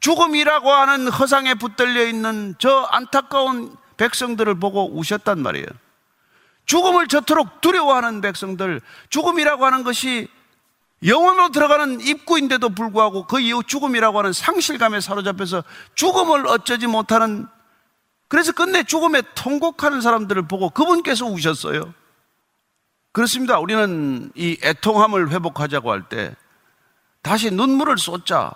죽음이라고 0.00 0.70
하는 0.70 1.08
허상에 1.08 1.54
붙들려 1.54 2.06
있는 2.06 2.54
저 2.58 2.88
안타까운 2.90 3.76
백성들을 3.96 4.54
보고 4.58 4.90
우셨단 4.96 5.42
말이에요. 5.42 5.66
죽음을 6.70 7.08
저토록 7.08 7.60
두려워하는 7.60 8.20
백성들, 8.20 8.80
죽음이라고 9.08 9.66
하는 9.66 9.82
것이 9.82 10.28
영원으로 11.04 11.48
들어가는 11.48 12.00
입구인데도 12.00 12.68
불구하고 12.68 13.26
그 13.26 13.40
이후 13.40 13.64
죽음이라고 13.64 14.20
하는 14.20 14.32
상실감에 14.32 15.00
사로잡혀서 15.00 15.64
죽음을 15.96 16.46
어쩌지 16.46 16.86
못하는 16.86 17.48
그래서 18.28 18.52
끝내 18.52 18.84
죽음에 18.84 19.22
통곡하는 19.34 20.00
사람들을 20.00 20.46
보고 20.46 20.70
그분께서 20.70 21.26
우셨어요. 21.26 21.92
그렇습니다. 23.10 23.58
우리는 23.58 24.30
이 24.36 24.56
애통함을 24.62 25.32
회복하자고 25.32 25.90
할 25.90 26.04
때 26.08 26.36
다시 27.22 27.50
눈물을 27.50 27.98
쏟자, 27.98 28.52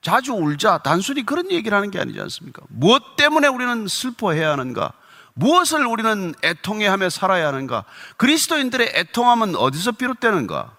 자주 0.00 0.32
울자, 0.32 0.78
단순히 0.78 1.22
그런 1.26 1.50
얘기를 1.50 1.76
하는 1.76 1.90
게 1.90 2.00
아니지 2.00 2.18
않습니까? 2.18 2.62
무엇 2.70 3.16
때문에 3.16 3.46
우리는 3.46 3.86
슬퍼해야 3.86 4.52
하는가? 4.52 4.94
무엇을 5.38 5.86
우리는 5.86 6.34
애통해 6.42 6.86
하며 6.86 7.10
살아야 7.10 7.48
하는가? 7.48 7.84
그리스도인들의 8.16 8.92
애통함은 8.94 9.54
어디서 9.54 9.92
비롯되는가? 9.92 10.74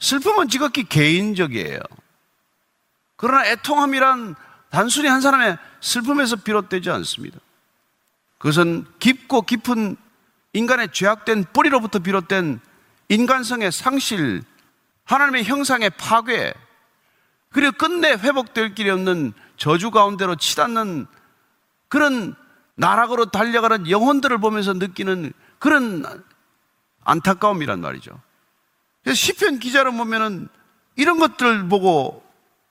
슬픔은 0.00 0.48
지극히 0.48 0.82
개인적이에요. 0.84 1.78
그러나 3.16 3.46
애통함이란 3.46 4.34
단순히 4.70 5.08
한 5.08 5.20
사람의 5.20 5.56
슬픔에서 5.80 6.36
비롯되지 6.36 6.90
않습니다. 6.90 7.38
그것은 8.38 8.86
깊고 8.98 9.42
깊은 9.42 9.96
인간의 10.52 10.88
죄악된 10.92 11.46
뿌리로부터 11.52 12.00
비롯된 12.00 12.58
인간성의 13.08 13.70
상실, 13.70 14.42
하나님의 15.04 15.44
형상의 15.44 15.90
파괴, 15.90 16.54
그리고 17.50 17.70
끝내 17.78 18.14
회복될 18.14 18.74
길이 18.74 18.90
없는 18.90 19.32
저주 19.56 19.92
가운데로 19.92 20.34
치닫는 20.34 21.06
그런 21.88 22.34
나락으로 22.76 23.26
달려가는 23.26 23.88
영혼들을 23.88 24.38
보면서 24.38 24.72
느끼는 24.72 25.32
그런 25.58 26.04
안타까움이란 27.04 27.80
말이죠. 27.80 28.20
그래서 29.02 29.16
시편 29.16 29.58
기자를 29.58 29.92
보면은 29.92 30.48
이런 30.96 31.18
것들 31.18 31.68
보고 31.68 32.24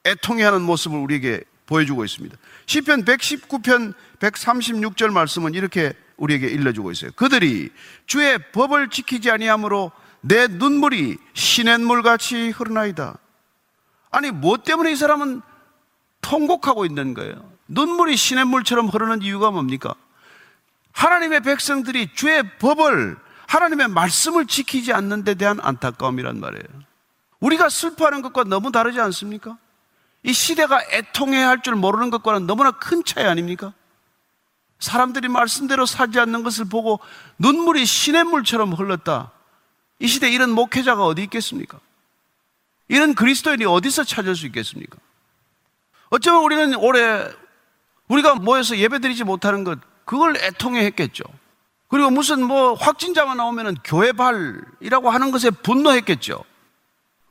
애통해하는 0.06 0.62
모습을 0.62 0.98
우리에게 1.00 1.44
보여주고 1.66 2.04
있습니다. 2.04 2.38
시편 2.66 3.06
119편 3.06 3.94
136절 4.20 5.12
말씀은 5.12 5.54
이렇게 5.54 5.94
우리에게 6.18 6.48
일러주고 6.48 6.92
있어요. 6.92 7.12
그들이 7.16 7.72
주의 8.06 8.38
법을 8.52 8.90
지키지 8.90 9.32
아니하므로 9.32 9.92
내 10.22 10.48
눈물이 10.48 11.18
시냇물 11.34 12.02
같이 12.02 12.50
흐르나이다. 12.50 13.18
아니 14.12 14.32
뭐 14.32 14.58
때문에 14.58 14.92
이 14.92 14.96
사람은 14.96 15.42
통곡하고 16.22 16.86
있는 16.86 17.14
거예요? 17.14 17.53
눈물이 17.68 18.18
시냇물처럼 18.18 18.88
흐르는 18.88 19.22
이유가 19.22 19.52
뭡니까? 19.52 19.96
하나님의 20.92 21.42
백성들이 21.42 22.14
주의 22.14 22.44
법을 22.60 23.18
하나님의 23.48 23.88
말씀을 23.90 24.46
지키지 24.48 24.94
않는 24.94 25.24
데 25.24 25.36
대한 25.36 25.60
안타까움이란 25.62 26.40
말이에요. 26.40 26.84
우리가 27.40 27.70
슬퍼하는 27.70 28.22
것과 28.22 28.44
너무 28.46 28.72
다르지 28.72 29.00
않습니까? 29.02 29.58
이 30.24 30.32
시대가 30.34 30.82
애통해야 30.92 31.50
할 31.50 31.62
줄 31.62 31.76
모르는 31.76 32.10
것과는 32.10 32.48
너무나 32.48 32.72
큰 32.72 33.04
차이 33.04 33.26
아닙니까? 33.26 33.74
사람들이 34.80 35.28
말씀대로 35.28 35.86
사지 35.86 36.20
않는 36.20 36.44
것을 36.44 36.66
보고 36.66 37.00
눈물이 37.38 37.86
시냇물처럼 37.86 38.74
흘렀다. 38.74 39.32
이 40.00 40.08
시대에 40.08 40.32
이런 40.32 40.52
목회자가 40.52 41.06
어디 41.06 41.24
있겠습니까? 41.24 41.80
이런 42.88 43.14
그리스도인이 43.16 43.66
어디서 43.66 44.04
찾을 44.04 44.36
수 44.36 44.46
있겠습니까? 44.48 44.98
어쩌면 46.10 46.44
우리는 46.44 46.76
올해 46.76 47.30
우리가 48.08 48.36
모여서 48.36 48.78
예배드리지 48.78 49.24
못하는 49.24 49.64
것, 49.64 49.80
그걸 50.06 50.36
애통해 50.38 50.84
했겠죠. 50.86 51.24
그리고 51.88 52.10
무슨 52.10 52.44
뭐 52.44 52.74
확진자가 52.74 53.36
나오면 53.36 53.78
교회발이라고 53.84 55.10
하는 55.10 55.32
것에 55.32 55.52
분노했겠죠. 55.52 56.44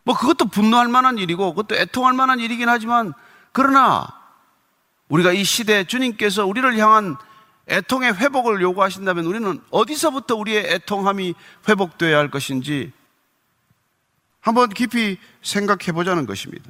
뭐 0.05 0.17
그것도 0.17 0.47
분노할 0.47 0.89
만한 0.89 1.19
일이고 1.19 1.55
그것도 1.55 1.77
애통할 1.77 2.13
만한 2.13 2.41
일이긴 2.41 2.69
하지만 2.69 3.13
그러나 3.53 4.07
우리가 5.09 5.33
이 5.33 5.45
시대 5.45 5.85
주님께서 5.85 6.47
우리를 6.47 6.79
향한 6.79 7.17
애통의 7.69 8.15
회복을 8.15 8.61
요구하신다면 8.63 9.25
우리는 9.27 9.61
어디서부터 9.71 10.37
우리의 10.37 10.65
애통함이 10.75 11.35
회복되어야 11.69 12.19
할 12.19 12.31
것인지 12.31 12.93
한번 14.41 14.69
깊이 14.71 15.19
생각해 15.43 15.93
보자는 15.93 16.27
것입니다. 16.27 16.69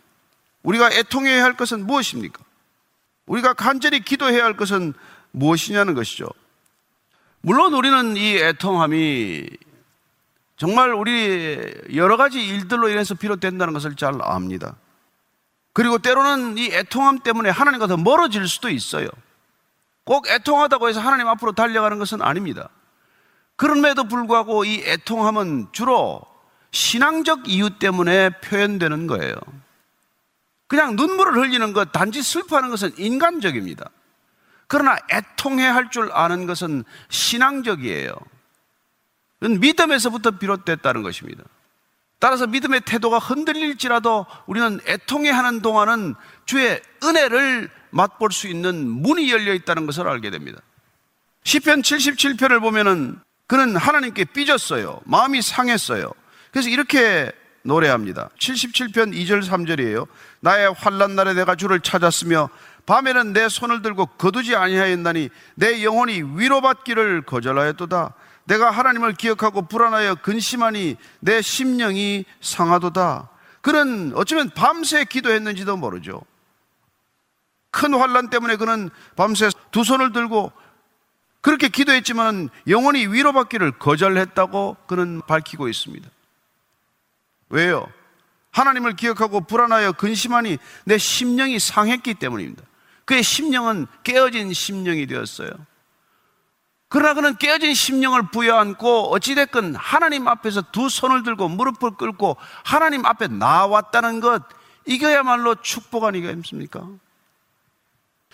우리가 0.62 0.90
애통해야 0.92 1.42
할 1.42 1.56
것은 1.56 1.86
무엇입니까? 1.86 2.42
우리가 3.26 3.54
간절히 3.54 4.00
기도해야 4.00 4.44
할 4.44 4.56
것은 4.56 4.94
무엇이냐는 5.30 5.94
것이죠. 5.94 6.28
물론 7.40 7.74
우리는 7.74 8.16
이 8.16 8.36
애통함이 8.36 9.48
정말 10.56 10.94
우리 10.94 11.58
여러 11.94 12.16
가지 12.16 12.46
일들로 12.46 12.88
인해서 12.88 13.14
비롯된다는 13.14 13.72
것을 13.72 13.96
잘 13.96 14.14
압니다. 14.22 14.76
그리고 15.72 15.98
때로는 15.98 16.58
이 16.58 16.66
애통함 16.66 17.18
때문에 17.20 17.50
하나님과 17.50 17.86
더 17.86 17.96
멀어질 17.96 18.46
수도 18.46 18.68
있어요. 18.68 19.08
꼭 20.04 20.28
애통하다고 20.28 20.88
해서 20.88 21.00
하나님 21.00 21.28
앞으로 21.28 21.52
달려가는 21.52 21.98
것은 21.98 22.22
아닙니다. 22.22 22.68
그럼에도 23.56 24.04
불구하고 24.04 24.64
이 24.64 24.82
애통함은 24.84 25.68
주로 25.72 26.20
신앙적 26.72 27.48
이유 27.48 27.78
때문에 27.78 28.30
표현되는 28.40 29.06
거예요. 29.06 29.34
그냥 30.72 30.96
눈물을 30.96 31.34
흘리는 31.34 31.74
것, 31.74 31.92
단지 31.92 32.22
슬퍼하는 32.22 32.70
것은 32.70 32.92
인간적입니다. 32.96 33.90
그러나 34.68 34.96
애통해 35.10 35.66
할 35.66 35.90
줄 35.90 36.10
아는 36.14 36.46
것은 36.46 36.84
신앙적이에요. 37.10 38.14
믿음에서부터 39.40 40.30
비롯됐다는 40.38 41.02
것입니다. 41.02 41.44
따라서 42.18 42.46
믿음의 42.46 42.80
태도가 42.86 43.18
흔들릴지라도 43.18 44.24
우리는 44.46 44.80
애통해 44.86 45.28
하는 45.28 45.60
동안은 45.60 46.14
주의 46.46 46.80
은혜를 47.04 47.68
맛볼 47.90 48.32
수 48.32 48.48
있는 48.48 48.88
문이 48.88 49.30
열려 49.30 49.52
있다는 49.52 49.84
것을 49.84 50.08
알게 50.08 50.30
됩니다. 50.30 50.62
시편 51.44 51.82
77편을 51.82 52.62
보면은 52.62 53.20
그는 53.46 53.76
하나님께 53.76 54.24
삐졌어요. 54.24 55.02
마음이 55.04 55.42
상했어요. 55.42 56.10
그래서 56.50 56.70
이렇게 56.70 57.30
노래합니다. 57.62 58.30
77편 58.38 59.14
2절 59.14 59.44
3절이에요. 59.44 60.06
나의 60.40 60.72
환란 60.72 61.14
날에 61.14 61.34
내가 61.34 61.54
주를 61.54 61.80
찾았으며 61.80 62.48
밤에는 62.86 63.32
내 63.32 63.48
손을 63.48 63.82
들고 63.82 64.06
거두지 64.06 64.56
아니하였나니 64.56 65.30
내 65.54 65.84
영혼이 65.84 66.22
위로받기를 66.36 67.22
거절하였도다. 67.22 68.14
내가 68.44 68.70
하나님을 68.70 69.14
기억하고 69.14 69.62
불안하여 69.62 70.16
근심하니 70.16 70.96
내 71.20 71.40
심령이 71.40 72.24
상하도다. 72.40 73.28
그는 73.60 74.12
어쩌면 74.16 74.50
밤새 74.50 75.04
기도했는지도 75.04 75.76
모르죠. 75.76 76.20
큰 77.70 77.94
환란 77.94 78.28
때문에 78.30 78.56
그는 78.56 78.90
밤새 79.16 79.48
두 79.70 79.84
손을 79.84 80.12
들고 80.12 80.52
그렇게 81.40 81.68
기도했지만 81.68 82.50
영혼이 82.68 83.06
위로받기를 83.06 83.72
거절했다고 83.78 84.76
그는 84.86 85.22
밝히고 85.26 85.68
있습니다. 85.68 86.08
왜요? 87.52 87.86
하나님을 88.50 88.96
기억하고 88.96 89.42
불안하여 89.42 89.92
근심하니 89.92 90.58
내 90.84 90.98
심령이 90.98 91.58
상했기 91.58 92.14
때문입니다. 92.14 92.62
그의 93.04 93.22
심령은 93.22 93.86
깨어진 94.02 94.52
심령이 94.52 95.06
되었어요. 95.06 95.50
그러나 96.88 97.14
그는 97.14 97.36
깨어진 97.36 97.74
심령을 97.74 98.30
부여안고 98.30 99.12
어찌됐건 99.12 99.74
하나님 99.76 100.28
앞에서 100.28 100.62
두 100.72 100.88
손을 100.88 101.22
들고 101.22 101.48
무릎을 101.48 101.92
꿇고 101.92 102.36
하나님 102.64 103.06
앞에 103.06 103.28
나왔다는 103.28 104.20
것, 104.20 104.42
이거야말로 104.86 105.54
축복 105.54 106.04
아니겠습니까? 106.04 106.86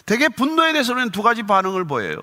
대개 0.06 0.28
분노에 0.28 0.72
대해서는 0.72 1.10
두 1.10 1.22
가지 1.22 1.42
반응을 1.42 1.86
보여요. 1.86 2.20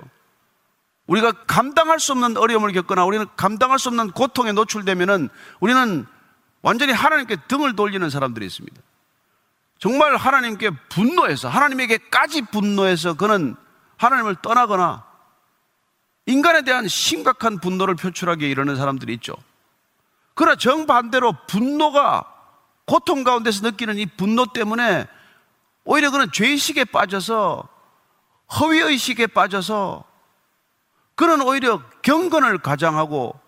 우리가 1.08 1.32
감당할 1.46 2.00
수 2.00 2.14
없는 2.14 2.36
어려움을 2.36 2.72
겪거나 2.74 3.06
우리는 3.06 3.26
감당할 3.38 3.80
수 3.80 3.90
없는 3.90 4.12
고통에 4.12 4.52
노출되면은 4.54 5.30
우리는 5.60 6.06
완전히 6.66 6.94
하나님께 6.94 7.38
등을 7.48 7.76
돌리는 7.76 8.10
사람들이 8.10 8.44
있습니다. 8.48 8.82
정말 9.78 10.16
하나님께 10.16 10.72
분노해서 10.90 11.48
하나님에게까지 11.48 12.42
분노해서 12.52 13.14
그는 13.14 13.56
하나님을 13.98 14.38
떠나거나 14.42 15.06
인간에 16.26 16.64
대한 16.64 16.88
심각한 16.88 17.60
분노를 17.60 17.94
표출하기에 17.94 18.50
이르는 18.50 18.78
사람들이 18.78 19.14
있죠. 19.14 19.36
그러나 20.34 20.56
정반대로 20.56 21.38
분노가 21.48 22.26
고통 22.86 23.24
가운데서 23.24 23.62
느끼는 23.70 24.00
이 24.00 24.08
분노 24.08 24.48
때문에 24.48 25.06
오히려 25.84 26.10
그는 26.10 26.32
죄의식에 26.32 26.86
빠져서 26.86 27.70
허위의식에 28.60 29.28
빠져서 29.28 30.04
그는 31.14 31.44
오히려 31.44 31.84
경건을 32.02 32.58
가장하고 32.58 33.40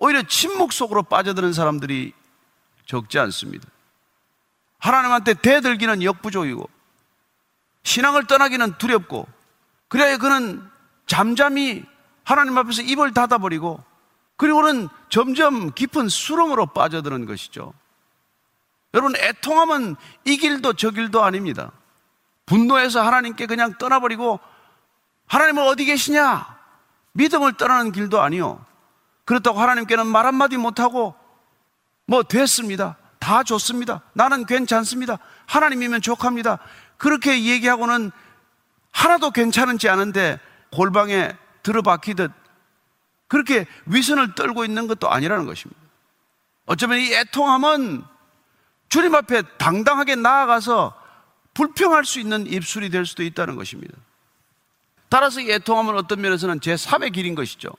오히려 0.00 0.22
침묵 0.24 0.72
속으로 0.72 1.04
빠져드는 1.04 1.52
사람들이 1.52 2.18
적지 2.90 3.20
않습니다. 3.20 3.68
하나님한테 4.80 5.34
대들기는 5.34 6.02
역부족이고 6.02 6.68
신앙을 7.84 8.26
떠나기는 8.26 8.78
두렵고 8.78 9.28
그래야 9.86 10.18
그는 10.18 10.68
잠잠히 11.06 11.84
하나님 12.24 12.58
앞에서 12.58 12.82
입을 12.82 13.14
닫아버리고 13.14 13.82
그리고는 14.36 14.88
점점 15.08 15.72
깊은 15.72 16.08
수렁으로 16.08 16.66
빠져드는 16.66 17.26
것이죠. 17.26 17.72
여러분, 18.94 19.14
애통하면 19.14 19.96
이 20.24 20.36
길도 20.36 20.72
저 20.72 20.90
길도 20.90 21.22
아닙니다. 21.22 21.70
분노해서 22.46 23.02
하나님께 23.02 23.46
그냥 23.46 23.74
떠나버리고 23.78 24.40
하나님은 25.26 25.62
어디 25.62 25.84
계시냐? 25.84 26.58
믿음을 27.12 27.52
떠나는 27.52 27.92
길도 27.92 28.20
아니요. 28.20 28.64
그렇다고 29.26 29.60
하나님께는 29.60 30.06
말 30.06 30.26
한마디 30.26 30.56
못하고 30.56 31.19
뭐 32.10 32.24
됐습니다. 32.24 32.96
다 33.20 33.44
좋습니다. 33.44 34.02
나는 34.14 34.44
괜찮습니다. 34.44 35.20
하나님이면 35.46 36.02
족합니다. 36.02 36.58
그렇게 36.96 37.44
얘기하고는 37.44 38.10
하나도 38.90 39.30
괜찮은지 39.30 39.88
않은데 39.88 40.40
골방에 40.72 41.36
들어박히듯 41.62 42.32
그렇게 43.28 43.64
위선을 43.86 44.34
떨고 44.34 44.64
있는 44.64 44.88
것도 44.88 45.08
아니라는 45.08 45.46
것입니다. 45.46 45.80
어쩌면 46.66 46.98
이 46.98 47.14
애통함은 47.14 48.02
주님 48.88 49.14
앞에 49.14 49.42
당당하게 49.58 50.16
나아가서 50.16 50.92
불평할 51.54 52.04
수 52.04 52.18
있는 52.18 52.44
입술이 52.44 52.90
될 52.90 53.06
수도 53.06 53.22
있다는 53.22 53.54
것입니다. 53.54 53.94
따라서 55.08 55.40
이 55.40 55.48
애통함은 55.48 55.94
어떤 55.94 56.20
면에서는 56.20 56.58
제3의 56.58 57.12
길인 57.12 57.36
것이죠. 57.36 57.70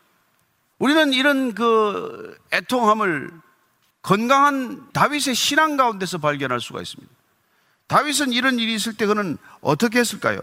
우리는 0.79 1.11
이런 1.11 1.53
그 1.53 2.39
애통함을 2.53 3.50
건강한 4.01 4.91
다윗의 4.93 5.35
신앙 5.35 5.77
가운데서 5.77 6.17
발견할 6.17 6.59
수가 6.59 6.81
있습니다. 6.81 7.11
다윗은 7.87 8.31
이런 8.31 8.57
일이 8.57 8.73
있을 8.73 8.95
때 8.95 9.05
그는 9.05 9.37
어떻게 9.61 9.99
했을까요? 9.99 10.39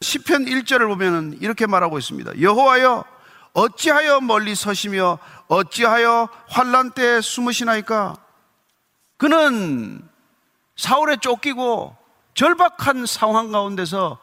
시편 0.00 0.46
1절을 0.46 0.86
보면 0.88 1.38
이렇게 1.40 1.66
말하고 1.66 1.98
있습니다. 1.98 2.40
여호와여 2.40 3.04
어찌하여 3.52 4.20
멀리 4.20 4.54
서시며 4.54 5.18
어찌하여 5.48 6.28
환란 6.48 6.92
때 6.92 7.20
숨으시나이까? 7.20 8.16
그는 9.16 10.00
사울에 10.76 11.16
쫓기고 11.16 11.96
절박한 12.34 13.04
상황 13.06 13.52
가운데서 13.52 14.18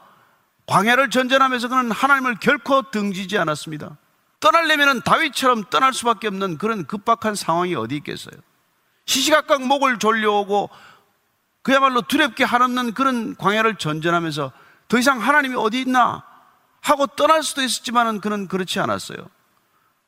광야를 0.66 1.10
전전하면서 1.10 1.68
그는 1.68 1.90
하나님을 1.90 2.36
결코 2.40 2.90
등지지 2.90 3.38
않았습니다. 3.38 3.96
떠나려면 4.40 5.02
다윗처럼 5.02 5.64
떠날 5.70 5.92
수밖에 5.92 6.28
없는 6.28 6.58
그런 6.58 6.86
급박한 6.86 7.34
상황이 7.34 7.74
어디 7.74 7.96
있겠어요? 7.96 8.34
시시각각 9.08 9.62
목을 9.62 9.98
졸려오고 9.98 10.68
그야말로 11.62 12.02
두렵게 12.02 12.44
한없는 12.44 12.92
그런 12.92 13.34
광야를 13.36 13.76
전전하면서 13.76 14.52
더 14.88 14.98
이상 14.98 15.20
하나님이 15.22 15.56
어디 15.56 15.80
있나 15.80 16.22
하고 16.82 17.06
떠날 17.06 17.42
수도 17.42 17.62
있었지만은 17.62 18.20
그는 18.20 18.48
그렇지 18.48 18.78
않았어요. 18.80 19.18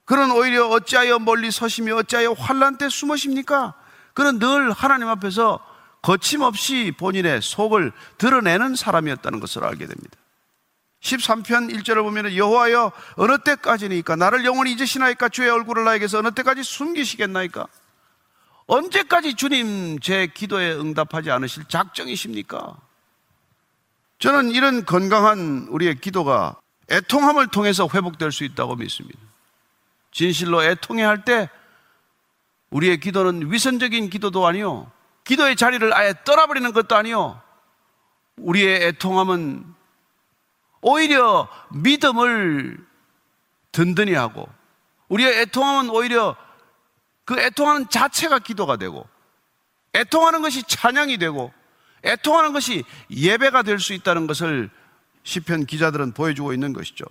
그는 0.05 0.31
오히려 0.33 0.69
어찌하여 0.69 1.19
멀리 1.19 1.51
서시며 1.51 1.97
어찌하여 1.97 2.33
환란 2.33 2.77
때 2.77 2.89
숨으십니까? 2.89 3.75
그는 4.13 4.39
늘 4.39 4.71
하나님 4.71 5.09
앞에서 5.09 5.61
거침없이 6.03 6.93
본인의 6.99 7.41
속을 7.43 7.93
드러내는 8.19 8.77
사람이었다는 8.77 9.41
것을 9.41 9.65
알게 9.65 9.87
됩니다. 9.87 10.17
13편 11.03 11.75
1절을 11.75 12.03
보면 12.03 12.37
여호와여 12.37 12.93
어느 13.17 13.39
때까지니까 13.39 14.17
나를 14.17 14.45
영원히 14.45 14.73
잊으시나이까 14.73 15.31
주의 15.31 15.49
얼굴을 15.49 15.85
나에게서 15.85 16.19
어느 16.19 16.31
때까지 16.33 16.63
숨기시겠나이까 16.63 17.67
언제까지 18.67 19.35
주님 19.35 19.99
제 20.01 20.27
기도에 20.27 20.73
응답하지 20.73 21.31
않으실 21.31 21.65
작정이십니까? 21.69 22.77
저는 24.19 24.51
이런 24.51 24.85
건강한 24.85 25.67
우리의 25.71 26.01
기도가 26.01 26.57
애통함을 26.91 27.49
통해서 27.49 27.89
회복될 27.93 28.33
수 28.33 28.45
있다고 28.45 28.77
믿습니다. 28.77 29.19
진실로 30.13 30.63
애통해 30.63 31.03
할 31.03 31.25
때 31.25 31.49
우리의 32.71 33.01
기도는 33.01 33.53
위선적인 33.53 34.11
기도도 34.11 34.47
아니요. 34.47 34.91
기도의 35.25 35.57
자리를 35.57 35.93
아예 35.95 36.15
떠나버리는 36.25 36.73
것도 36.73 36.97
아니요. 36.97 37.41
우리의 38.37 38.83
애통함은 38.87 39.65
오히려 40.81 41.49
믿음을 41.71 42.79
든든히 43.73 44.15
하고 44.15 44.49
우리의 45.09 45.41
애통함은 45.43 45.91
오히려 45.91 46.37
그 47.31 47.39
애통하는 47.39 47.89
자체가 47.89 48.41
기도가 48.41 48.77
되고 48.77 49.09
애통하는 49.95 50.43
것이 50.43 50.65
찬양이 50.65 51.17
되고 51.17 51.55
애통하는 52.05 52.53
것이 52.53 52.83
예배가 53.09 53.63
될 53.63 53.79
수 53.79 53.93
있다는 53.93 54.27
것을 54.27 54.69
시편 55.23 55.67
기자들은 55.67 56.13
보여주고 56.13 56.53
있는 56.53 56.73
것이죠. 56.73 57.05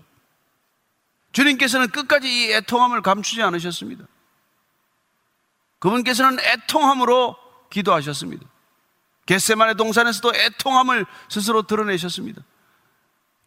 주님께서는 1.31 1.87
끝까지 1.87 2.27
이 2.27 2.51
애통함을 2.51 3.01
감추지 3.01 3.41
않으셨습니다. 3.43 4.03
그분께서는 5.79 6.37
애통함으로 6.41 7.37
기도하셨습니다. 7.69 8.45
겟세만의 9.25 9.75
동산에서도 9.75 10.35
애통함을 10.35 11.05
스스로 11.29 11.61
드러내셨습니다. 11.61 12.41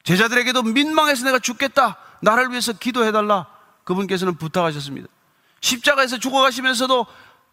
제자들에게도 0.05 0.63
민망해서 0.63 1.27
내가 1.27 1.39
죽겠다. 1.39 1.99
나를 2.23 2.49
위해서 2.51 2.73
기도해달라. 2.73 3.47
그분께서는 3.85 4.39
부탁하셨습니다. 4.39 5.09
십자가에서 5.63 6.19
죽어가시면서도 6.19 7.07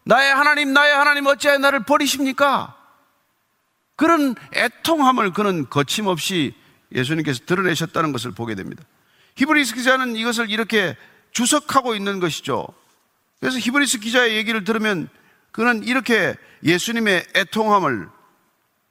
나의 0.04 0.34
하나님, 0.34 0.72
나의 0.72 0.94
하나님 0.94 1.26
어찌하여 1.26 1.58
나를 1.58 1.84
버리십니까? 1.84 2.76
그런 3.96 4.34
애통함을 4.54 5.32
그는 5.32 5.68
거침없이 5.70 6.54
예수님께서 6.92 7.44
드러내셨다는 7.46 8.12
것을 8.12 8.32
보게 8.32 8.54
됩니다. 8.54 8.82
히브리스 9.36 9.74
기자는 9.74 10.16
이것을 10.16 10.50
이렇게 10.50 10.96
주석하고 11.32 11.94
있는 11.94 12.18
것이죠. 12.18 12.66
그래서 13.38 13.58
히브리스 13.58 14.00
기자의 14.00 14.36
얘기를 14.36 14.64
들으면 14.64 15.08
그는 15.52 15.82
이렇게 15.84 16.34
예수님의 16.64 17.26
애통함을 17.34 18.08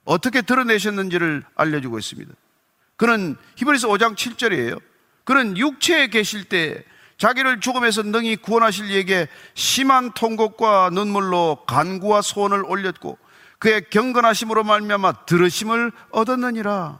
어떻게 0.04 0.42
드러내셨는지를 0.42 1.44
알려주고 1.54 1.98
있습니다. 1.98 2.32
그는 2.96 3.36
히브리서 3.56 3.88
5장 3.88 4.14
7절이에요. 4.16 4.80
그는 5.24 5.56
육체에 5.56 6.08
계실 6.08 6.44
때 6.44 6.84
자기를 7.20 7.60
죽음에서 7.60 8.02
능히 8.02 8.34
구원하실 8.34 8.90
이에게 8.90 9.28
심한 9.52 10.10
통곡과 10.12 10.88
눈물로 10.90 11.64
간구와 11.66 12.22
소원을 12.22 12.64
올렸고 12.64 13.18
그의 13.58 13.90
경건하심으로 13.90 14.64
말미암아 14.64 15.26
들으심을 15.26 15.92
얻었느니라. 16.12 16.98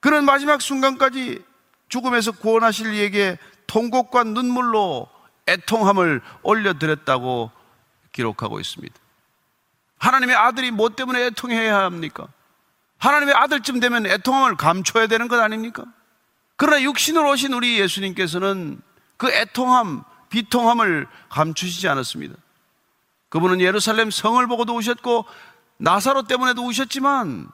그는 0.00 0.26
마지막 0.26 0.60
순간까지 0.60 1.42
죽음에서 1.88 2.32
구원하실 2.32 2.92
이에게 2.92 3.38
통곡과 3.66 4.24
눈물로 4.24 5.08
애통함을 5.48 6.20
올려드렸다고 6.42 7.50
기록하고 8.12 8.60
있습니다. 8.60 8.94
하나님의 9.96 10.36
아들이 10.36 10.70
뭐 10.70 10.90
때문에 10.90 11.24
애통해야 11.28 11.78
합니까? 11.78 12.28
하나님의 12.98 13.34
아들쯤 13.34 13.80
되면 13.80 14.04
애통함을 14.04 14.56
감춰야 14.56 15.06
되는 15.06 15.26
것 15.28 15.40
아닙니까? 15.40 15.86
그러나 16.56 16.82
육신으로 16.82 17.30
오신 17.30 17.54
우리 17.54 17.80
예수님께서는 17.80 18.82
그 19.22 19.30
애통함, 19.30 20.02
비통함을 20.30 21.06
감추시지 21.28 21.86
않았습니다. 21.86 22.34
그분은 23.28 23.60
예루살렘 23.60 24.10
성을 24.10 24.44
보고도 24.48 24.74
우셨고 24.74 25.26
나사로 25.76 26.24
때문에도 26.24 26.66
우셨지만 26.66 27.48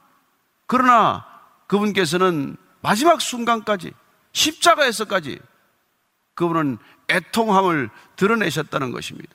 그러나 0.65 1.27
그분께서는 1.67 2.57
마지막 2.81 3.21
순간까지 3.21 3.91
십자가에서까지 4.31 5.37
그분은 6.33 6.79
애통함을 7.07 7.91
드러내셨다는 8.15 8.91
것입니다. 8.91 9.31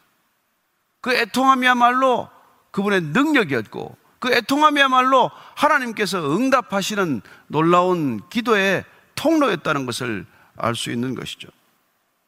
그 1.02 1.14
애통함이야말로 1.14 2.28
그분의 2.72 3.00
능력이었고 3.00 3.96
그 4.18 4.32
애통함이야말로 4.32 5.30
하나님께서 5.54 6.34
응답하시는 6.34 7.22
놀라운 7.46 8.28
기도의 8.28 8.84
통로였다는 9.14 9.86
것을 9.86 10.26
알 10.56 10.74
수 10.74 10.90
있는 10.90 11.14
것이죠. 11.14 11.46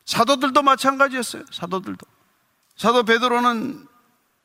사도들도 0.06 0.62
마찬가지였어요. 0.62 1.44
사도들도. 1.50 2.06
사도 2.76 3.02
베드로는 3.02 3.86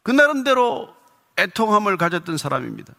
그 0.03 0.11
나름대로 0.11 0.93
애통함을 1.37 1.97
가졌던 1.97 2.37
사람입니다. 2.37 2.93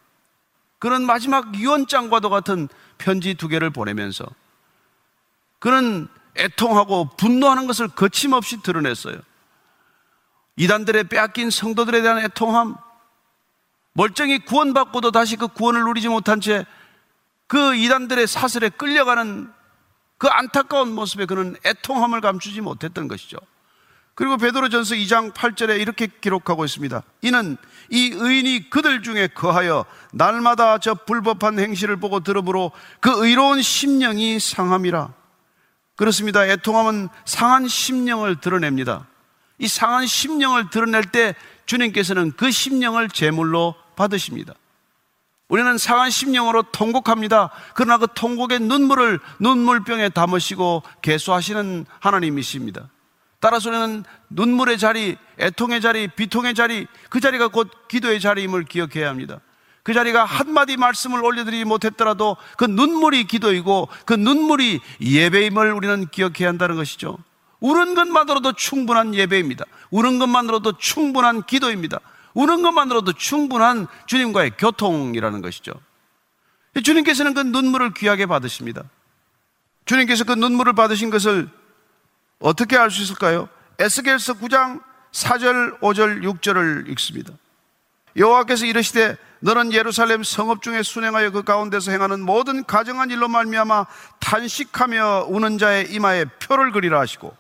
그는 0.78 1.04
마지막 1.04 1.54
유언장과도 1.54 2.30
같은 2.30 2.68
편지 2.98 3.34
두 3.34 3.48
개를 3.48 3.70
보내면서 3.70 4.24
그는 5.58 6.08
애통하고 6.36 7.10
분노하는 7.16 7.66
것을 7.66 7.88
거침없이 7.88 8.62
드러냈어요. 8.62 9.16
이단들의 10.56 11.04
빼앗긴 11.04 11.50
성도들에 11.50 12.02
대한 12.02 12.18
애통함, 12.18 12.76
멀쩡히 13.92 14.44
구원받고도 14.44 15.10
다시 15.10 15.36
그 15.36 15.48
구원을 15.48 15.84
누리지 15.84 16.08
못한 16.08 16.40
채 16.40 16.64
그 17.52 17.74
이단들의 17.74 18.26
사슬에 18.28 18.70
끌려가는 18.70 19.52
그 20.23 20.29
안타까운 20.29 20.95
모습에 20.95 21.27
그는 21.27 21.57
애통함을 21.66 22.20
감추지 22.20 22.61
못했던 22.61 23.09
것이죠. 23.09 23.39
그리고 24.14 24.37
베드로전서 24.37 24.95
2장 24.95 25.35
8절에 25.35 25.81
이렇게 25.81 26.07
기록하고 26.07 26.64
있습니다. 26.64 27.03
이는 27.23 27.57
이 27.91 28.12
의인이 28.14 28.70
그들 28.70 29.03
중에 29.03 29.27
거하여 29.27 29.85
날마다 30.12 30.79
저 30.79 30.95
불법한 30.95 31.59
행실을 31.59 31.97
보고 31.97 32.20
들으므로 32.20 32.70
그 33.01 33.11
의로운 33.27 33.62
심령이 33.62 34.39
상함이라. 34.39 35.12
그렇습니다. 35.97 36.47
애통함은 36.47 37.09
상한 37.25 37.66
심령을 37.66 38.41
드러냅니다. 38.41 39.09
이 39.59 39.66
상한 39.66 40.07
심령을 40.07 40.70
드러낼 40.70 41.03
때 41.03 41.35
주님께서는 41.66 42.35
그 42.37 42.53
심령을 42.53 43.09
제물로 43.09 43.75
받으십니다. 43.97 44.55
우리는 45.53 45.76
상한 45.76 46.09
심령으로 46.09 46.62
통곡합니다. 46.72 47.50
그러나 47.74 47.98
그 47.98 48.07
통곡의 48.14 48.61
눈물을 48.61 49.20
눈물병에 49.38 50.09
담으시고 50.09 50.82
개수하시는 51.03 51.84
하나님이십니다. 52.00 52.88
따라서 53.38 53.68
우리는 53.68 54.03
눈물의 54.30 54.78
자리, 54.78 55.18
애통의 55.38 55.82
자리, 55.82 56.09
비통의 56.09 56.55
자리, 56.55 56.86
그 57.11 57.20
자리가 57.20 57.48
곧 57.48 57.70
기도의 57.88 58.18
자리임을 58.18 58.64
기억해야 58.64 59.11
합니다. 59.11 59.40
그 59.82 59.92
자리가 59.92 60.24
한마디 60.24 60.78
말씀을 60.78 61.22
올려드리지 61.22 61.66
못했더라도 61.66 62.38
그 62.57 62.64
눈물이 62.64 63.24
기도이고 63.24 63.90
그 64.07 64.14
눈물이 64.14 64.80
예배임을 65.03 65.70
우리는 65.74 66.07
기억해야 66.09 66.48
한다는 66.48 66.76
것이죠. 66.76 67.18
우는 67.61 67.94
것만으로도 67.94 68.55
충분한 68.55 69.14
예배입니다. 69.14 69.66
우는 69.90 70.18
것만으로도 70.18 70.78
충분한 70.78 71.42
기도입니다. 71.42 72.00
우는 72.35 72.62
것만으로도 72.62 73.12
충분한 73.14 73.87
주님과의 74.07 74.53
교통이라는 74.59 75.43
것이죠. 75.43 75.72
주님께서는 76.83 77.35
그 77.35 77.41
눈물을 77.41 77.95
귀하게 77.95 78.26
받으십니다. 78.26 78.83
주님께서 79.85 80.24
그 80.24 80.33
눈물을 80.33 80.72
받으신 80.72 81.11
것을 81.11 81.49
어떻게 82.39 82.76
알 82.76 82.91
수 82.91 83.03
있을까요? 83.03 83.49
에스겔서 83.78 84.35
9장 84.35 84.83
4절, 85.12 85.80
5절, 85.80 86.22
6절을 86.22 86.89
읽습니다. 86.91 87.33
여호와께서 88.16 88.66
이르시되 88.66 89.16
너는 89.41 89.72
예루살렘 89.72 90.22
성읍 90.22 90.62
중에 90.62 90.83
순행하여 90.83 91.30
그 91.30 91.43
가운데서 91.43 91.91
행하는 91.91 92.20
모든 92.20 92.64
가정한 92.64 93.11
일로 93.11 93.28
말미암아 93.28 93.87
탄식하며 94.20 95.26
우는 95.28 95.59
자의 95.59 95.93
이마에 95.93 96.26
표를 96.39 96.72
그리라 96.72 97.01
하시고 97.01 97.37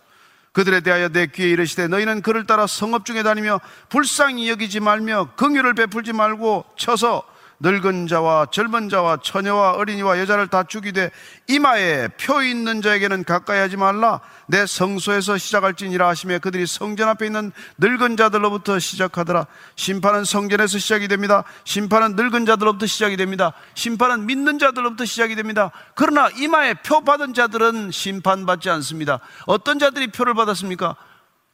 그들에 0.52 0.80
대하여 0.80 1.08
내 1.08 1.26
귀에 1.26 1.48
이르시되 1.50 1.88
너희는 1.88 2.22
그를 2.22 2.46
따라 2.46 2.66
성읍 2.66 3.04
중에 3.04 3.22
다니며 3.22 3.60
불쌍히 3.88 4.50
여기지 4.50 4.80
말며 4.80 5.30
긍휼을 5.36 5.74
베풀지 5.74 6.12
말고 6.12 6.64
쳐서 6.76 7.24
늙은 7.62 8.08
자와 8.08 8.46
젊은 8.50 8.88
자와 8.88 9.18
처녀와 9.22 9.74
어린이와 9.74 10.18
여자를 10.18 10.48
다 10.48 10.64
죽이되 10.64 11.12
이마에 11.48 12.08
표 12.20 12.42
있는 12.42 12.82
자에게는 12.82 13.22
가까이 13.22 13.60
하지 13.60 13.76
말라 13.76 14.20
내 14.48 14.66
성소에서 14.66 15.38
시작할지니라 15.38 16.08
하시며 16.08 16.40
그들이 16.40 16.66
성전 16.66 17.08
앞에 17.08 17.26
있는 17.26 17.52
늙은 17.78 18.16
자들로부터 18.16 18.80
시작하더라 18.80 19.46
심판은 19.76 20.24
성전에서 20.24 20.78
시작이 20.78 21.06
됩니다 21.06 21.44
심판은 21.64 22.16
늙은 22.16 22.46
자들로부터 22.46 22.86
시작이 22.86 23.16
됩니다 23.16 23.52
심판은 23.74 24.26
믿는 24.26 24.58
자들로부터 24.58 25.04
시작이 25.04 25.36
됩니다 25.36 25.70
그러나 25.94 26.28
이마에 26.30 26.74
표 26.74 27.02
받은 27.02 27.32
자들은 27.32 27.92
심판받지 27.92 28.70
않습니다 28.70 29.20
어떤 29.46 29.78
자들이 29.78 30.08
표를 30.08 30.34
받았습니까? 30.34 30.96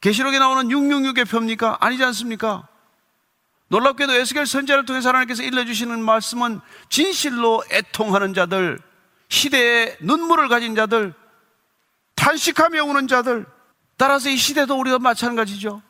계시록에 0.01 0.39
나오는 0.39 0.69
666의 0.69 1.29
표입니까? 1.29 1.77
아니지 1.79 2.03
않습니까? 2.05 2.67
놀랍게도 3.69 4.13
에스겔 4.13 4.45
선자를 4.47 4.85
통해서 4.85 5.09
하나님께서 5.09 5.43
일러주시는 5.43 6.03
말씀은 6.03 6.59
진실로 6.89 7.63
애통하는 7.71 8.33
자들, 8.33 8.79
시대에 9.29 9.95
눈물을 10.01 10.47
가진 10.49 10.75
자들, 10.75 11.13
탄식하며 12.15 12.83
우는 12.85 13.07
자들, 13.07 13.45
따라서 13.95 14.29
이 14.29 14.37
시대도 14.37 14.75
우리가 14.79 14.99
마찬가지죠. 14.99 15.81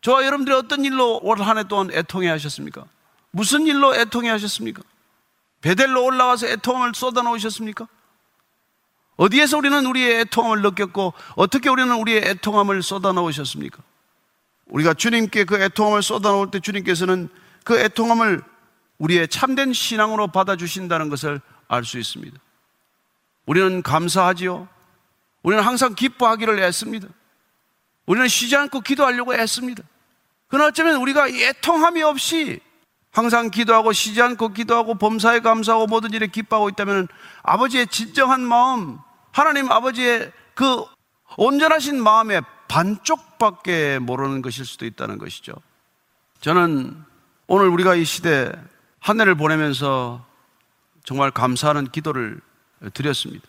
저와 0.00 0.24
여러분들이 0.24 0.56
어떤 0.56 0.84
일로 0.84 1.20
올 1.22 1.40
한 1.42 1.58
해 1.58 1.64
동안 1.64 1.90
애통해 1.92 2.28
하셨습니까? 2.30 2.84
무슨 3.32 3.66
일로 3.66 3.94
애통해 3.94 4.30
하셨습니까? 4.30 4.82
베델로 5.60 6.02
올라와서 6.02 6.46
애통을 6.46 6.92
쏟아 6.94 7.20
놓으셨습니까? 7.22 7.86
어디에서 9.16 9.58
우리는 9.58 9.84
우리의 9.84 10.20
애통함을 10.20 10.62
느꼈고 10.62 11.12
어떻게 11.36 11.68
우리는 11.68 11.94
우리의 11.94 12.22
애통함을 12.24 12.82
쏟아 12.82 13.12
놓으셨습니까? 13.12 13.82
우리가 14.70 14.94
주님께 14.94 15.44
그 15.44 15.60
애통함을 15.60 16.02
쏟아놓을 16.02 16.50
때 16.50 16.60
주님께서는 16.60 17.28
그 17.64 17.78
애통함을 17.78 18.42
우리의 18.98 19.28
참된 19.28 19.72
신앙으로 19.72 20.28
받아주신다는 20.28 21.08
것을 21.08 21.40
알 21.68 21.84
수 21.84 21.98
있습니다. 21.98 22.38
우리는 23.46 23.82
감사하지요. 23.82 24.68
우리는 25.42 25.62
항상 25.62 25.94
기뻐하기를 25.94 26.58
애씁니다. 26.60 27.08
우리는 28.06 28.28
쉬지 28.28 28.56
않고 28.56 28.80
기도하려고 28.80 29.34
애씁니다. 29.34 29.82
그러나 30.48 30.68
어쩌면 30.68 30.96
우리가 30.96 31.28
애통함이 31.28 32.02
없이 32.02 32.60
항상 33.12 33.50
기도하고 33.50 33.92
쉬지 33.92 34.20
않고 34.20 34.48
기도하고 34.48 34.96
범사에 34.96 35.40
감사하고 35.40 35.86
모든 35.86 36.12
일에 36.12 36.26
기뻐하고 36.26 36.68
있다면 36.70 37.08
아버지의 37.42 37.86
진정한 37.86 38.40
마음, 38.40 38.98
하나님 39.32 39.70
아버지의 39.70 40.32
그 40.54 40.84
온전하신 41.36 42.02
마음에 42.02 42.40
반쪽밖에 42.70 43.98
모르는 43.98 44.42
것일 44.42 44.64
수도 44.64 44.86
있다는 44.86 45.18
것이죠. 45.18 45.52
저는 46.40 47.04
오늘 47.48 47.66
우리가 47.66 47.96
이 47.96 48.04
시대 48.04 48.52
한 49.00 49.20
해를 49.20 49.34
보내면서 49.34 50.24
정말 51.04 51.32
감사하는 51.32 51.90
기도를 51.90 52.40
드렸습니다. 52.94 53.44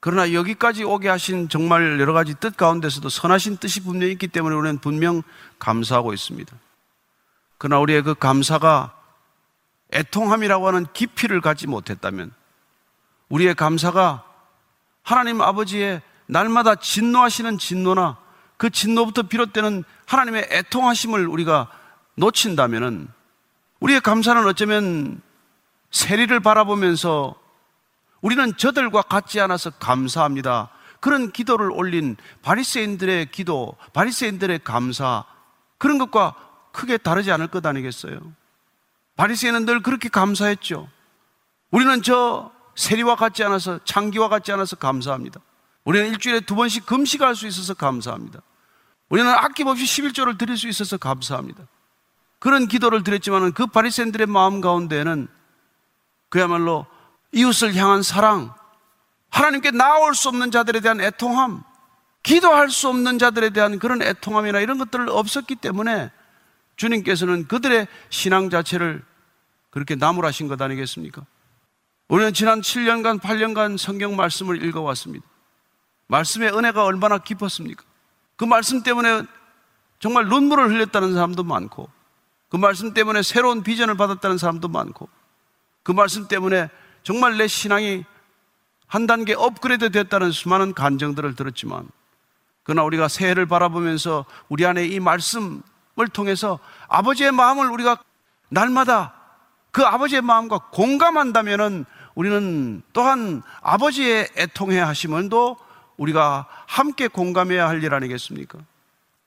그러나 0.00 0.32
여기까지 0.32 0.82
오게 0.82 1.08
하신 1.08 1.48
정말 1.48 2.00
여러 2.00 2.12
가지 2.12 2.34
뜻 2.34 2.56
가운데서도 2.56 3.08
선하신 3.08 3.58
뜻이 3.58 3.80
분명히 3.84 4.12
있기 4.12 4.26
때문에 4.26 4.56
우리는 4.56 4.78
분명 4.78 5.22
감사하고 5.60 6.12
있습니다. 6.12 6.56
그러나 7.58 7.80
우리의 7.80 8.02
그 8.02 8.14
감사가 8.14 8.92
애통함이라고 9.92 10.66
하는 10.66 10.86
깊이를 10.92 11.40
갖지 11.40 11.68
못했다면 11.68 12.32
우리의 13.28 13.54
감사가 13.54 14.24
하나님 15.04 15.40
아버지의 15.40 16.02
날마다 16.26 16.74
진노하시는 16.74 17.58
진노나 17.58 18.21
그 18.62 18.70
진노부터 18.70 19.22
비롯되는 19.22 19.82
하나님의 20.06 20.46
애통하심을 20.52 21.26
우리가 21.26 21.68
놓친다면은 22.14 23.08
우리의 23.80 24.00
감사는 24.00 24.46
어쩌면 24.46 25.20
세리를 25.90 26.38
바라보면서 26.38 27.34
우리는 28.20 28.56
저들과 28.56 29.02
같지 29.02 29.40
않아서 29.40 29.70
감사합니다. 29.70 30.70
그런 31.00 31.32
기도를 31.32 31.72
올린 31.72 32.16
바리새인들의 32.42 33.32
기도, 33.32 33.76
바리새인들의 33.94 34.60
감사 34.62 35.24
그런 35.78 35.98
것과 35.98 36.36
크게 36.70 36.98
다르지 36.98 37.32
않을 37.32 37.48
것 37.48 37.66
아니겠어요? 37.66 38.20
바리새인은 39.16 39.66
늘 39.66 39.82
그렇게 39.82 40.08
감사했죠. 40.08 40.88
우리는 41.72 42.00
저 42.02 42.52
세리와 42.76 43.16
같지 43.16 43.42
않아서 43.42 43.80
창기와 43.82 44.28
같지 44.28 44.52
않아서 44.52 44.76
감사합니다. 44.76 45.40
우리는 45.82 46.10
일주일에 46.10 46.38
두 46.38 46.54
번씩 46.54 46.86
금식할 46.86 47.34
수 47.34 47.48
있어서 47.48 47.74
감사합니다. 47.74 48.40
우리는 49.12 49.30
아낌없이 49.30 49.84
11조를 49.84 50.38
드릴 50.38 50.56
수 50.56 50.68
있어서 50.68 50.96
감사합니다. 50.96 51.64
그런 52.38 52.66
기도를 52.66 53.04
드렸지만 53.04 53.52
그 53.52 53.66
바리새인들의 53.66 54.26
마음 54.26 54.62
가운데는 54.62 55.28
그야말로 56.30 56.86
이웃을 57.30 57.74
향한 57.74 58.02
사랑, 58.02 58.54
하나님께 59.28 59.72
나올 59.72 60.14
수 60.14 60.30
없는 60.30 60.50
자들에 60.50 60.80
대한 60.80 61.02
애통함, 61.02 61.62
기도할 62.22 62.70
수 62.70 62.88
없는 62.88 63.18
자들에 63.18 63.50
대한 63.50 63.78
그런 63.78 64.00
애통함이나 64.00 64.60
이런 64.60 64.78
것들 64.78 65.10
없었기 65.10 65.56
때문에 65.56 66.10
주님께서는 66.76 67.48
그들의 67.48 67.88
신앙 68.08 68.48
자체를 68.48 69.04
그렇게 69.68 69.94
나무라신 69.94 70.48
것 70.48 70.58
아니겠습니까? 70.62 71.26
우리는 72.08 72.32
지난 72.32 72.62
7년간, 72.62 73.20
8년간 73.20 73.76
성경 73.76 74.16
말씀을 74.16 74.64
읽어왔습니다. 74.64 75.26
말씀의 76.06 76.56
은혜가 76.56 76.84
얼마나 76.84 77.18
깊었습니까? 77.18 77.84
그 78.42 78.44
말씀 78.44 78.82
때문에 78.82 79.22
정말 80.00 80.26
눈물을 80.26 80.68
흘렸다는 80.68 81.14
사람도 81.14 81.44
많고, 81.44 81.88
그 82.48 82.56
말씀 82.56 82.92
때문에 82.92 83.22
새로운 83.22 83.62
비전을 83.62 83.94
받았다는 83.94 84.36
사람도 84.36 84.66
많고, 84.66 85.08
그 85.84 85.92
말씀 85.92 86.26
때문에 86.26 86.68
정말 87.04 87.38
내 87.38 87.46
신앙이 87.46 88.04
한 88.88 89.06
단계 89.06 89.32
업그레이드 89.32 89.92
됐다는 89.92 90.32
수많은 90.32 90.74
간정들을 90.74 91.36
들었지만, 91.36 91.86
그러나 92.64 92.82
우리가 92.82 93.06
새해를 93.06 93.46
바라보면서 93.46 94.24
우리 94.48 94.66
안에 94.66 94.86
이 94.86 94.98
말씀을 94.98 96.08
통해서 96.12 96.58
아버지의 96.88 97.30
마음을 97.30 97.70
우리가 97.70 97.96
날마다 98.48 99.14
그 99.70 99.84
아버지의 99.84 100.20
마음과 100.20 100.70
공감한다면은 100.72 101.84
우리는 102.16 102.82
또한 102.92 103.44
아버지의 103.60 104.30
애통해 104.36 104.80
하심을도 104.80 105.58
우리가 105.96 106.46
함께 106.66 107.08
공감해야 107.08 107.68
할 107.68 107.82
일 107.82 107.94
아니겠습니까? 107.94 108.58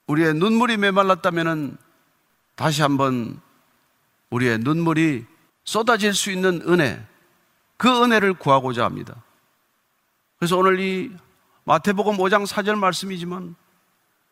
우리의 0.08 0.34
눈물이 0.36 0.78
메말랐다면 0.78 1.78
다시 2.56 2.82
한번 2.82 3.40
우리의 4.30 4.60
눈물이 4.60 5.26
쏟아질 5.64 6.14
수 6.14 6.32
있는 6.32 6.62
은혜, 6.68 7.04
그 7.78 8.04
은혜를 8.04 8.36
구하고자 8.36 8.86
합니다. 8.86 9.16
그래서 10.38 10.58
오늘 10.58 10.80
이 10.80 11.12
마태복음 11.64 12.18
5장 12.18 12.46
4절 12.46 12.78
말씀이지만 12.78 13.56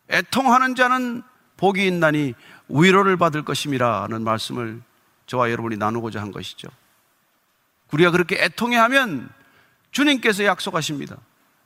애통하는 0.09 0.75
자는 0.75 1.23
복이 1.57 1.85
있나니 1.87 2.33
위로를 2.69 3.17
받을 3.17 3.43
것임이라는 3.43 4.23
말씀을 4.23 4.81
저와 5.25 5.49
여러분이 5.49 5.77
나누고자 5.77 6.21
한 6.21 6.31
것이죠. 6.31 6.67
우리가 7.91 8.11
그렇게 8.11 8.35
애통해 8.43 8.77
하면 8.77 9.29
주님께서 9.91 10.43
약속하십니다. 10.45 11.17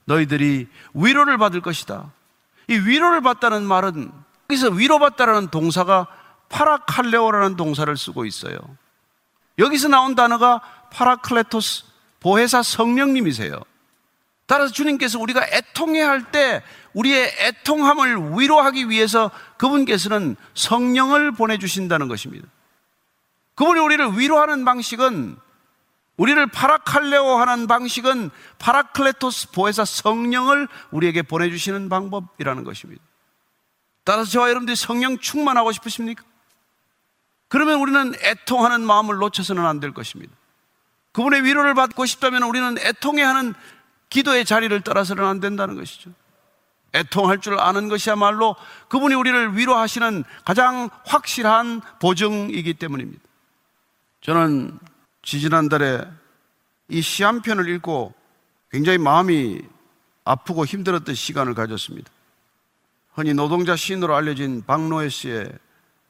너희들이 0.07 0.67
위로를 0.93 1.37
받을 1.37 1.61
것이다. 1.61 2.11
이 2.69 2.73
위로를 2.73 3.21
받다는 3.21 3.63
말은 3.63 4.11
여기서 4.49 4.69
위로받다라는 4.69 5.49
동사가 5.49 6.07
파라칼레오라는 6.49 7.57
동사를 7.57 7.95
쓰고 7.95 8.25
있어요. 8.25 8.57
여기서 9.59 9.89
나온 9.89 10.15
단어가 10.15 10.61
παράκλητος 10.91 11.83
보혜사 12.21 12.63
성령님이세요. 12.63 13.59
따라서 14.45 14.71
주님께서 14.71 15.19
우리가 15.19 15.45
애통해 15.45 16.01
할때 16.01 16.63
우리의 16.93 17.29
애통함을 17.39 18.39
위로하기 18.39 18.89
위해서 18.89 19.29
그분께서는 19.57 20.37
성령을 20.53 21.33
보내주신다는 21.33 22.07
것입니다. 22.07 22.47
그분이 23.55 23.79
우리를 23.81 24.17
위로하는 24.17 24.63
방식은 24.63 25.35
우리를 26.17 26.47
παρακαλέω 26.47 27.37
하는 27.37 27.67
방식은 27.67 28.31
παράκλητος 28.59 29.51
보혜사 29.51 29.85
성령을 29.85 30.67
우리에게 30.91 31.21
보내주시는 31.21 31.89
방법이라는 31.89 32.63
것입니다. 32.63 33.03
따라서 34.03 34.31
저와 34.31 34.49
여러분들이 34.49 34.75
성령 34.75 35.17
충만하고 35.19 35.71
싶으십니까? 35.71 36.23
그러면 37.49 37.79
우리는 37.79 38.13
애통하는 38.21 38.81
마음을 38.81 39.15
놓쳐서는 39.17 39.65
안 39.65 39.79
될 39.79 39.93
것입니다. 39.93 40.33
그분의 41.11 41.43
위로를 41.43 41.73
받고 41.73 42.05
싶다면 42.05 42.43
우리는 42.43 42.77
애통해 42.79 43.21
하는 43.23 43.53
기도의 44.09 44.45
자리를 44.45 44.79
떠나서는 44.81 45.23
안 45.23 45.39
된다는 45.39 45.75
것이죠. 45.75 46.11
애통할 46.95 47.39
줄 47.39 47.59
아는 47.59 47.89
것이야말로 47.89 48.55
그분이 48.87 49.13
우리를 49.13 49.57
위로하시는 49.57 50.23
가장 50.45 50.89
확실한 51.05 51.81
보증이기 51.99 52.73
때문입니다. 52.75 53.21
저는 54.21 54.77
지지난달에 55.27 56.07
이 56.89 57.01
시 57.01 57.25
한 57.25 57.41
편을 57.41 57.67
읽고 57.67 58.13
굉장히 58.71 58.97
마음이 58.97 59.59
아프고 60.23 60.65
힘들었던 60.65 61.15
시간을 61.15 61.53
가졌습니다. 61.53 62.09
흔히 63.13 63.33
노동자 63.33 63.75
시인으로 63.75 64.15
알려진 64.15 64.63
박노해 64.65 65.09
씨의 65.09 65.51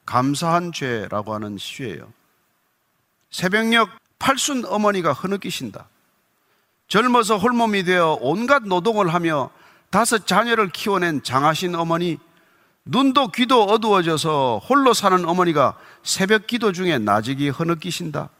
감사한 0.06 0.70
죄라고 0.72 1.34
하는 1.34 1.58
시예요. 1.58 2.12
새벽녘 3.30 3.88
팔순 4.20 4.64
어머니가 4.64 5.12
흐느끼신다. 5.14 5.88
젊어서 6.86 7.38
홀몸이 7.38 7.82
되어 7.84 8.18
온갖 8.20 8.62
노동을 8.62 9.12
하며 9.12 9.50
다섯 9.90 10.28
자녀를 10.28 10.70
키워낸 10.70 11.24
장하신 11.24 11.74
어머니, 11.74 12.18
눈도 12.84 13.28
귀도 13.28 13.64
어두워져서 13.64 14.60
홀로 14.68 14.94
사는 14.94 15.24
어머니가 15.24 15.76
새벽 16.04 16.46
기도 16.46 16.70
중에 16.72 16.98
나직이 16.98 17.48
흐느끼신다. 17.48 18.30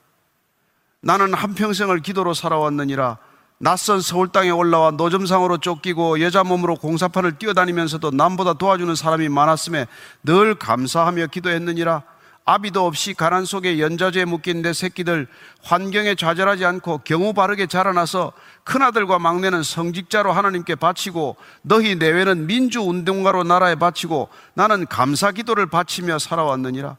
나는 1.01 1.33
한평생을 1.33 2.01
기도로 2.01 2.35
살아왔느니라. 2.35 3.19
낯선 3.59 4.01
서울 4.01 4.29
땅에 4.29 4.51
올라와 4.51 4.93
노점상으로 4.93 5.59
쫓기고 5.59 6.21
여자 6.21 6.45
몸으로 6.45 6.77
공사판을 6.77 7.39
뛰어다니면서도 7.39 8.13
남보다 8.13 8.55
도와주는 8.55 8.95
사람이 8.95 9.29
많았음에 9.29 9.87
늘 10.25 10.55
감사하며 10.57 11.29
기도했느니라. 11.29 12.03
아비도 12.45 12.87
없이 12.87 13.13
가난 13.13 13.45
속에 13.45 13.79
연자주에 13.79 14.25
묶인 14.25 14.63
내 14.63 14.73
새끼들 14.73 15.27
환경에 15.63 16.15
좌절하지 16.15 16.65
않고 16.65 17.03
경우 17.05 17.35
바르게 17.35 17.67
자라나서 17.67 18.33
큰아들과 18.65 19.19
막내는 19.19 19.63
성직자로 19.63 20.33
하나님께 20.33 20.77
바치고 20.77 21.37
너희 21.61 21.97
내외는 21.97 22.47
민주운동가로 22.47 23.45
나라에 23.45 23.75
바치고 23.75 24.31
나는 24.55 24.87
감사 24.87 25.31
기도를 25.31 25.67
바치며 25.67 26.19
살아왔느니라. 26.19 26.97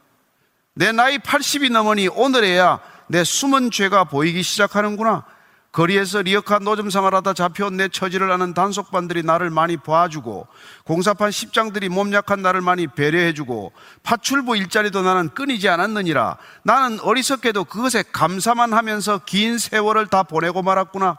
내 0.75 0.91
나이 0.91 1.17
80이 1.17 1.71
넘으니 1.71 2.09
오늘에야 2.09 2.79
내 3.09 3.23
숨은 3.23 3.71
죄가 3.71 4.03
보이기 4.05 4.43
시작하는구나. 4.43 5.25
거리에서 5.71 6.21
리어카 6.21 6.59
노점상을 6.59 7.13
하다 7.13 7.33
잡혀온 7.33 7.77
내 7.77 7.89
처지를 7.89 8.31
아는 8.31 8.53
단속반들이 8.55 9.21
나를 9.21 9.51
많이 9.51 9.77
봐주고 9.77 10.47
공사판 10.83 11.29
십장들이 11.29 11.89
몸 11.89 12.11
약한 12.13 12.41
나를 12.41 12.61
많이 12.61 12.87
배려해주고 12.87 13.73
파출부 14.01 14.57
일자리도 14.57 15.03
나는 15.03 15.29
끊이지 15.29 15.69
않았느니라. 15.69 16.37
나는 16.63 16.99
어리석게도 17.01 17.65
그것에 17.65 18.03
감사만 18.11 18.73
하면서 18.73 19.19
긴 19.25 19.57
세월을 19.57 20.07
다 20.07 20.23
보내고 20.23 20.63
말았구나. 20.63 21.17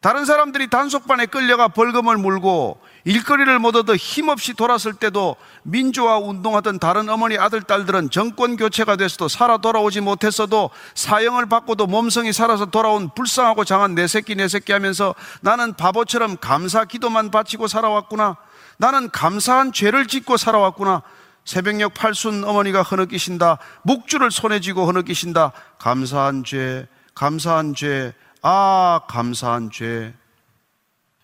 다른 0.00 0.24
사람들이 0.24 0.68
단속반에 0.68 1.26
끌려가 1.26 1.68
벌금을 1.68 2.16
물고 2.16 2.80
일거리를 3.06 3.56
못 3.60 3.76
얻어 3.76 3.94
힘없이 3.94 4.52
돌았을 4.52 4.94
때도 4.94 5.36
민주화 5.62 6.18
운동하던 6.18 6.80
다른 6.80 7.08
어머니 7.08 7.38
아들 7.38 7.62
딸들은 7.62 8.10
정권 8.10 8.56
교체가 8.56 8.96
됐어도 8.96 9.28
살아 9.28 9.58
돌아오지 9.58 10.00
못했어도 10.00 10.70
사형을 10.96 11.46
받고도 11.46 11.86
몸성이 11.86 12.32
살아서 12.32 12.66
돌아온 12.66 13.08
불쌍하고 13.14 13.64
장한 13.64 13.94
내 13.94 14.08
새끼 14.08 14.34
내 14.34 14.48
새끼 14.48 14.72
하면서 14.72 15.14
나는 15.40 15.74
바보처럼 15.74 16.38
감사 16.40 16.84
기도만 16.84 17.30
바치고 17.30 17.68
살아왔구나. 17.68 18.38
나는 18.76 19.08
감사한 19.10 19.72
죄를 19.72 20.06
짓고 20.06 20.36
살아왔구나. 20.36 21.02
새벽녘 21.44 21.94
팔순 21.94 22.42
어머니가 22.42 22.82
흐느끼신다. 22.82 23.58
묵주를 23.82 24.32
손에 24.32 24.58
쥐고 24.58 24.84
흐느끼신다. 24.84 25.52
감사한 25.78 26.42
죄, 26.42 26.88
감사한 27.14 27.76
죄, 27.76 28.14
아, 28.42 29.02
감사한 29.06 29.70
죄. 29.70 30.12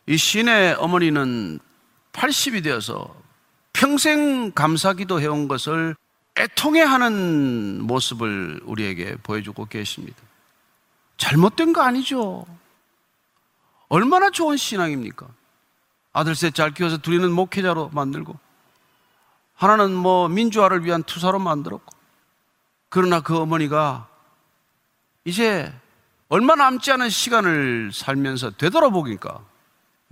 이 0.06 0.16
신의 0.16 0.74
어머니는 0.78 1.58
80이 2.12 2.62
되어서 2.62 3.14
평생 3.72 4.52
감사기도 4.52 5.20
해온 5.20 5.48
것을 5.48 5.96
애통해 6.36 6.80
하는 6.82 7.82
모습을 7.82 8.60
우리에게 8.64 9.16
보여주고 9.22 9.66
계십니다. 9.66 10.16
잘못된 11.16 11.72
거 11.72 11.82
아니죠. 11.82 12.46
얼마나 13.88 14.30
좋은 14.30 14.56
신앙입니까? 14.56 15.26
아들 16.12 16.34
셋 16.34 16.54
잘 16.54 16.72
키워서 16.72 16.98
둘이는 16.98 17.30
목회자로 17.32 17.90
만들고, 17.92 18.38
하나는 19.54 19.92
뭐 19.94 20.28
민주화를 20.28 20.84
위한 20.84 21.02
투사로 21.02 21.38
만들었고, 21.38 21.94
그러나 22.88 23.20
그 23.20 23.36
어머니가 23.38 24.08
이제 25.24 25.72
얼마 26.28 26.54
남지 26.54 26.92
않은 26.92 27.10
시간을 27.10 27.90
살면서 27.92 28.52
되돌아보니까 28.52 29.44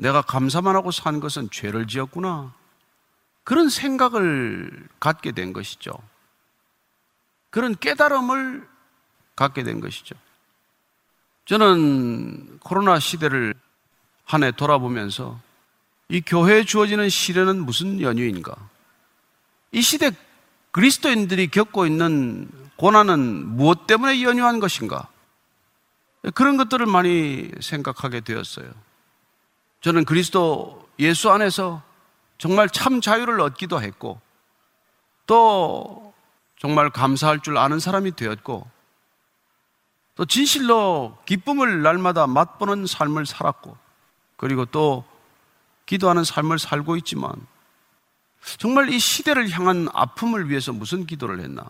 내가 0.00 0.22
감사만 0.22 0.74
하고 0.76 0.90
산 0.90 1.20
것은 1.20 1.50
죄를 1.50 1.86
지었구나. 1.86 2.54
그런 3.44 3.68
생각을 3.68 4.88
갖게 4.98 5.32
된 5.32 5.52
것이죠. 5.52 5.92
그런 7.50 7.74
깨달음을 7.76 8.66
갖게 9.36 9.62
된 9.62 9.80
것이죠. 9.80 10.14
저는 11.44 12.58
코로나 12.60 12.98
시대를 12.98 13.54
한 14.24 14.42
해 14.44 14.52
돌아보면서 14.52 15.40
이 16.08 16.20
교회에 16.20 16.64
주어지는 16.64 17.08
시련은 17.08 17.64
무슨 17.64 18.00
연유인가? 18.00 18.54
이 19.72 19.82
시대 19.82 20.12
그리스도인들이 20.70 21.48
겪고 21.48 21.86
있는 21.86 22.48
고난은 22.76 23.46
무엇 23.56 23.86
때문에 23.86 24.22
연유한 24.22 24.60
것인가? 24.60 25.08
그런 26.34 26.56
것들을 26.56 26.86
많이 26.86 27.50
생각하게 27.60 28.20
되었어요. 28.20 28.70
저는 29.80 30.04
그리스도 30.04 30.88
예수 30.98 31.30
안에서 31.30 31.82
정말 32.38 32.68
참 32.68 33.00
자유를 33.00 33.40
얻기도 33.40 33.82
했고 33.82 34.20
또 35.26 36.12
정말 36.58 36.90
감사할 36.90 37.40
줄 37.40 37.56
아는 37.56 37.78
사람이 37.80 38.16
되었고 38.16 38.68
또 40.16 40.24
진실로 40.26 41.16
기쁨을 41.24 41.82
날마다 41.82 42.26
맛보는 42.26 42.86
삶을 42.86 43.24
살았고 43.24 43.76
그리고 44.36 44.64
또 44.66 45.04
기도하는 45.86 46.24
삶을 46.24 46.58
살고 46.58 46.96
있지만 46.98 47.32
정말 48.58 48.90
이 48.90 48.98
시대를 48.98 49.50
향한 49.50 49.88
아픔을 49.92 50.48
위해서 50.48 50.72
무슨 50.72 51.06
기도를 51.06 51.40
했나? 51.40 51.64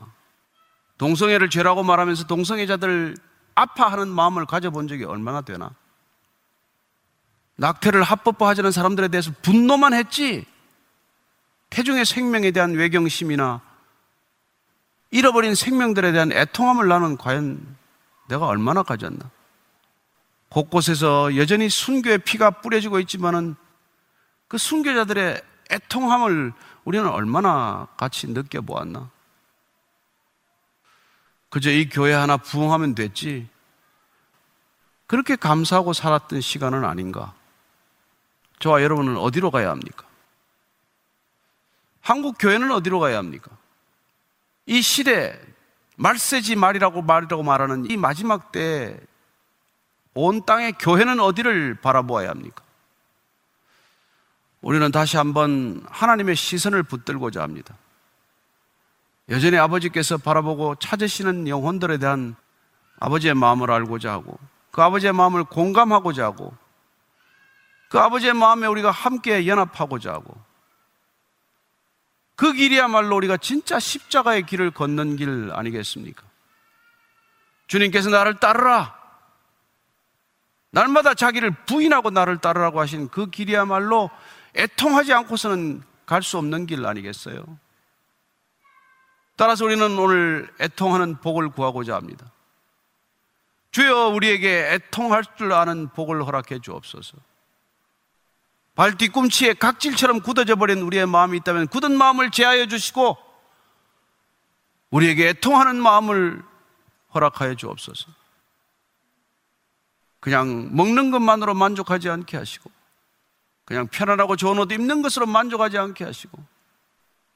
동성애를 0.98 1.50
죄라고 1.50 1.82
말하면서 1.82 2.26
동성애자들 2.26 3.16
아파하는 3.54 4.08
마음을 4.08 4.46
가져본 4.46 4.88
적이 4.88 5.04
얼마나 5.04 5.40
되나? 5.40 5.70
낙태를 7.60 8.02
합법화하자는 8.02 8.72
사람들에 8.72 9.08
대해서 9.08 9.32
분노만 9.42 9.92
했지 9.92 10.46
태중의 11.68 12.06
생명에 12.06 12.52
대한 12.52 12.72
외경심이나 12.72 13.60
잃어버린 15.10 15.54
생명들에 15.54 16.12
대한 16.12 16.32
애통함을 16.32 16.88
나는 16.88 17.18
과연 17.18 17.76
내가 18.28 18.46
얼마나 18.46 18.82
가졌나? 18.82 19.30
곳곳에서 20.48 21.36
여전히 21.36 21.68
순교의 21.68 22.18
피가 22.18 22.62
뿌려지고 22.62 22.98
있지만은 23.00 23.54
그 24.48 24.56
순교자들의 24.56 25.42
애통함을 25.70 26.54
우리는 26.84 27.06
얼마나 27.06 27.88
같이 27.98 28.26
느껴보았나? 28.28 29.10
그저 31.50 31.70
이 31.70 31.90
교회 31.90 32.14
하나 32.14 32.38
부흥하면 32.38 32.94
됐지. 32.94 33.48
그렇게 35.06 35.36
감사하고 35.36 35.92
살았던 35.92 36.40
시간은 36.40 36.84
아닌가? 36.84 37.34
저와 38.60 38.82
여러분은 38.82 39.16
어디로 39.16 39.50
가야 39.50 39.70
합니까? 39.70 40.06
한국 42.00 42.36
교회는 42.38 42.70
어디로 42.70 43.00
가야 43.00 43.18
합니까? 43.18 43.50
이 44.66 44.80
시대 44.80 45.38
말세지 45.96 46.56
말이라고 46.56 47.02
말이라고 47.02 47.42
말하는 47.42 47.90
이 47.90 47.96
마지막 47.96 48.52
때 48.52 49.00
온 50.14 50.44
땅의 50.44 50.72
교회는 50.72 51.20
어디를 51.20 51.76
바라보아야 51.76 52.30
합니까? 52.30 52.62
우리는 54.60 54.90
다시 54.90 55.16
한번 55.16 55.82
하나님의 55.88 56.36
시선을 56.36 56.82
붙들고자 56.82 57.42
합니다. 57.42 57.74
여전히 59.28 59.56
아버지께서 59.56 60.18
바라보고 60.18 60.74
찾으시는 60.74 61.46
영혼들에 61.48 61.98
대한 61.98 62.34
아버지의 62.98 63.34
마음을 63.34 63.70
알고자 63.70 64.12
하고 64.12 64.38
그 64.72 64.82
아버지의 64.82 65.12
마음을 65.12 65.44
공감하고자 65.44 66.24
하고 66.24 66.52
그 67.90 67.98
아버지의 67.98 68.34
마음에 68.34 68.68
우리가 68.68 68.92
함께 68.92 69.46
연합하고자 69.48 70.12
하고 70.12 70.40
그 72.36 72.52
길이야말로 72.52 73.16
우리가 73.16 73.36
진짜 73.36 73.78
십자가의 73.80 74.46
길을 74.46 74.70
걷는 74.70 75.16
길 75.16 75.50
아니겠습니까? 75.52 76.22
주님께서 77.66 78.08
나를 78.08 78.38
따르라. 78.38 78.96
날마다 80.70 81.14
자기를 81.14 81.50
부인하고 81.66 82.10
나를 82.10 82.38
따르라고 82.38 82.80
하신 82.80 83.08
그 83.08 83.28
길이야말로 83.28 84.08
애통하지 84.56 85.12
않고서는 85.12 85.82
갈 86.06 86.22
수 86.22 86.38
없는 86.38 86.66
길 86.66 86.86
아니겠어요? 86.86 87.44
따라서 89.36 89.64
우리는 89.64 89.98
오늘 89.98 90.48
애통하는 90.60 91.20
복을 91.20 91.50
구하고자 91.50 91.96
합니다. 91.96 92.30
주여 93.72 94.08
우리에게 94.08 94.74
애통할 94.74 95.24
줄 95.36 95.52
아는 95.52 95.88
복을 95.88 96.24
허락해 96.24 96.60
주옵소서. 96.60 97.29
발 98.74 98.96
뒤꿈치에 98.96 99.54
각질처럼 99.54 100.20
굳어져 100.20 100.56
버린 100.56 100.80
우리의 100.82 101.06
마음이 101.06 101.38
있다면 101.38 101.68
굳은 101.68 101.96
마음을 101.96 102.30
제하여 102.30 102.66
주시고 102.66 103.16
우리에게 104.90 105.28
애통하는 105.28 105.80
마음을 105.80 106.42
허락하여 107.14 107.54
주옵소서. 107.54 108.06
그냥 110.20 110.70
먹는 110.74 111.10
것만으로 111.10 111.54
만족하지 111.54 112.08
않게 112.10 112.36
하시고 112.36 112.70
그냥 113.64 113.86
편안하고 113.86 114.36
좋은 114.36 114.58
옷 114.58 114.70
입는 114.70 115.02
것으로 115.02 115.26
만족하지 115.26 115.78
않게 115.78 116.04
하시고 116.04 116.38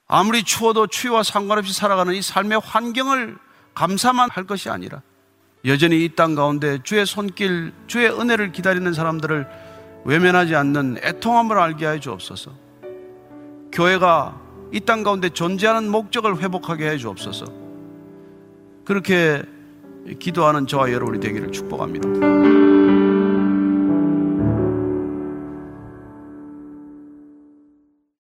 아무리 0.07 0.43
추워도 0.43 0.89
추위와 0.89 1.23
상관없이 1.23 1.73
살아가는 1.73 2.13
이 2.15 2.21
삶의 2.21 2.61
환경을 2.61 3.39
감사만 3.75 4.31
할 4.31 4.45
것이 4.45 4.69
아니라 4.69 5.03
여전히 5.65 6.05
이 6.05 6.15
땅 6.15 6.35
가운데 6.35 6.79
주의 6.83 7.07
손길, 7.07 7.73
주의 7.87 8.07
은혜를 8.11 8.53
기다리는 8.53 8.93
사람들을 8.93 9.64
외면하지 10.05 10.55
않는 10.55 10.99
애통함을 11.03 11.59
알게 11.59 11.87
하여 11.87 11.99
주옵소서. 11.99 12.53
교회가 13.73 14.41
이 14.73 14.81
땅 14.81 15.03
가운데 15.03 15.29
존재하는 15.29 15.89
목적을 15.91 16.41
회복하게 16.41 16.91
해 16.91 16.97
주옵소서. 16.97 17.47
그렇게 18.85 19.43
기도하는 20.19 20.67
저와 20.67 20.93
여러분이 20.93 21.21
되기를 21.21 21.53
축복합니다. 21.53 22.09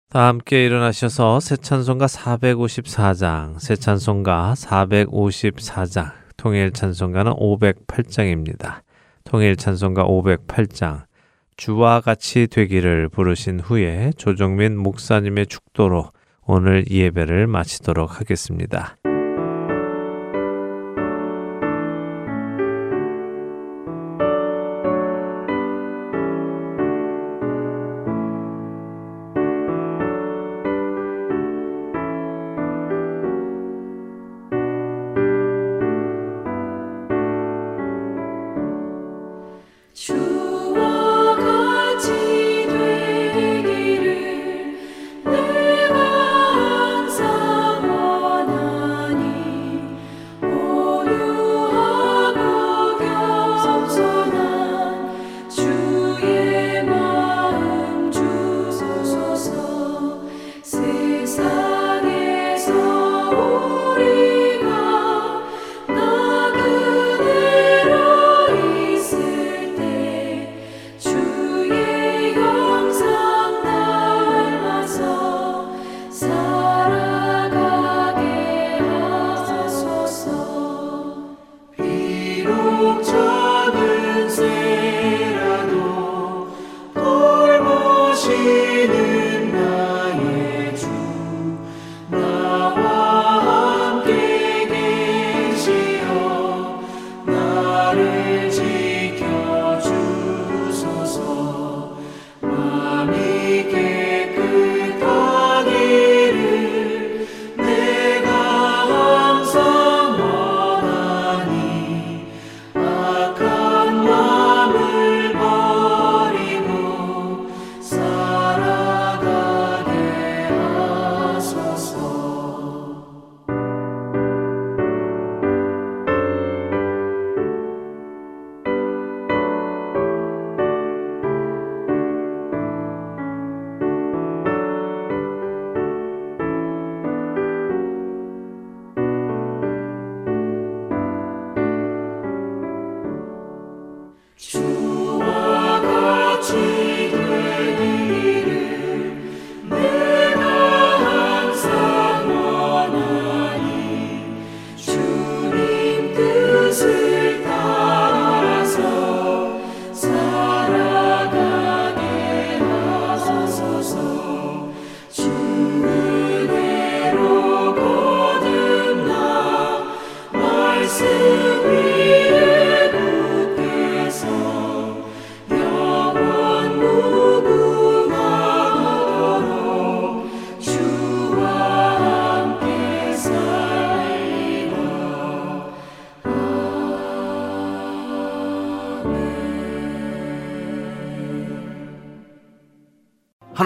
다 0.08 0.28
함께 0.28 0.64
일어나셔서 0.64 1.40
새 1.40 1.56
찬송가 1.56 2.06
454장, 2.06 3.58
새 3.58 3.74
찬송가 3.74 4.54
454장, 4.56 6.12
통일 6.36 6.70
찬송가는 6.70 7.32
508장입니다. 7.32 8.82
통일 9.24 9.56
찬송가 9.56 10.04
508장, 10.04 11.02
주와 11.56 12.00
같이 12.00 12.46
되기를 12.46 13.08
부르신 13.08 13.60
후에 13.60 14.10
조정민 14.16 14.76
목사님의 14.76 15.46
축도로 15.46 16.10
오늘 16.46 16.84
예배를 16.90 17.46
마치도록 17.46 18.20
하겠습니다. 18.20 18.96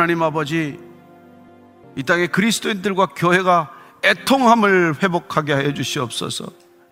하나님 0.08 0.22
아버지 0.22 0.78
이 1.94 2.02
땅의 2.02 2.28
그리스도인들과 2.28 3.08
교회가 3.08 3.70
애통함을 4.02 5.02
회복하게 5.02 5.52
하여 5.52 5.74
주시옵소서. 5.74 6.46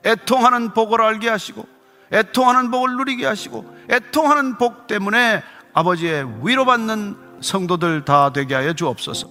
애통하는 0.04 0.74
복을 0.74 1.00
알게 1.00 1.30
하시고 1.30 1.64
애통하는 2.12 2.70
복을 2.70 2.98
누리게 2.98 3.24
하시고 3.24 3.64
애통하는 3.90 4.58
복 4.58 4.86
때문에 4.86 5.42
아버지의 5.72 6.26
위로받는 6.42 7.16
성도들 7.40 8.04
다 8.04 8.34
되게 8.34 8.54
하여 8.54 8.74
주옵소서. 8.74 9.28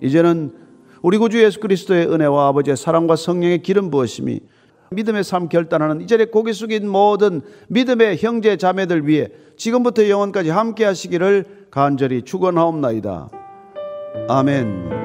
이제는 0.00 0.54
우리 1.02 1.18
구주 1.18 1.42
예수 1.42 1.58
그리스도의 1.58 2.06
은혜와 2.06 2.46
아버지의 2.50 2.76
사랑과 2.76 3.16
성령의 3.16 3.62
기름 3.62 3.90
부으심이 3.90 4.38
믿음의 4.90 5.24
삶 5.24 5.48
결단하는 5.48 6.00
이 6.00 6.06
자리에 6.06 6.26
고개 6.26 6.52
숙인 6.52 6.88
모든 6.88 7.42
믿음의 7.68 8.18
형제 8.18 8.56
자매들 8.56 9.06
위해 9.06 9.28
지금부터 9.56 10.08
영원까지 10.08 10.50
함께 10.50 10.84
하시기를 10.84 11.66
간절히 11.70 12.22
축원하옵나이다. 12.22 13.30
아멘. 14.28 14.97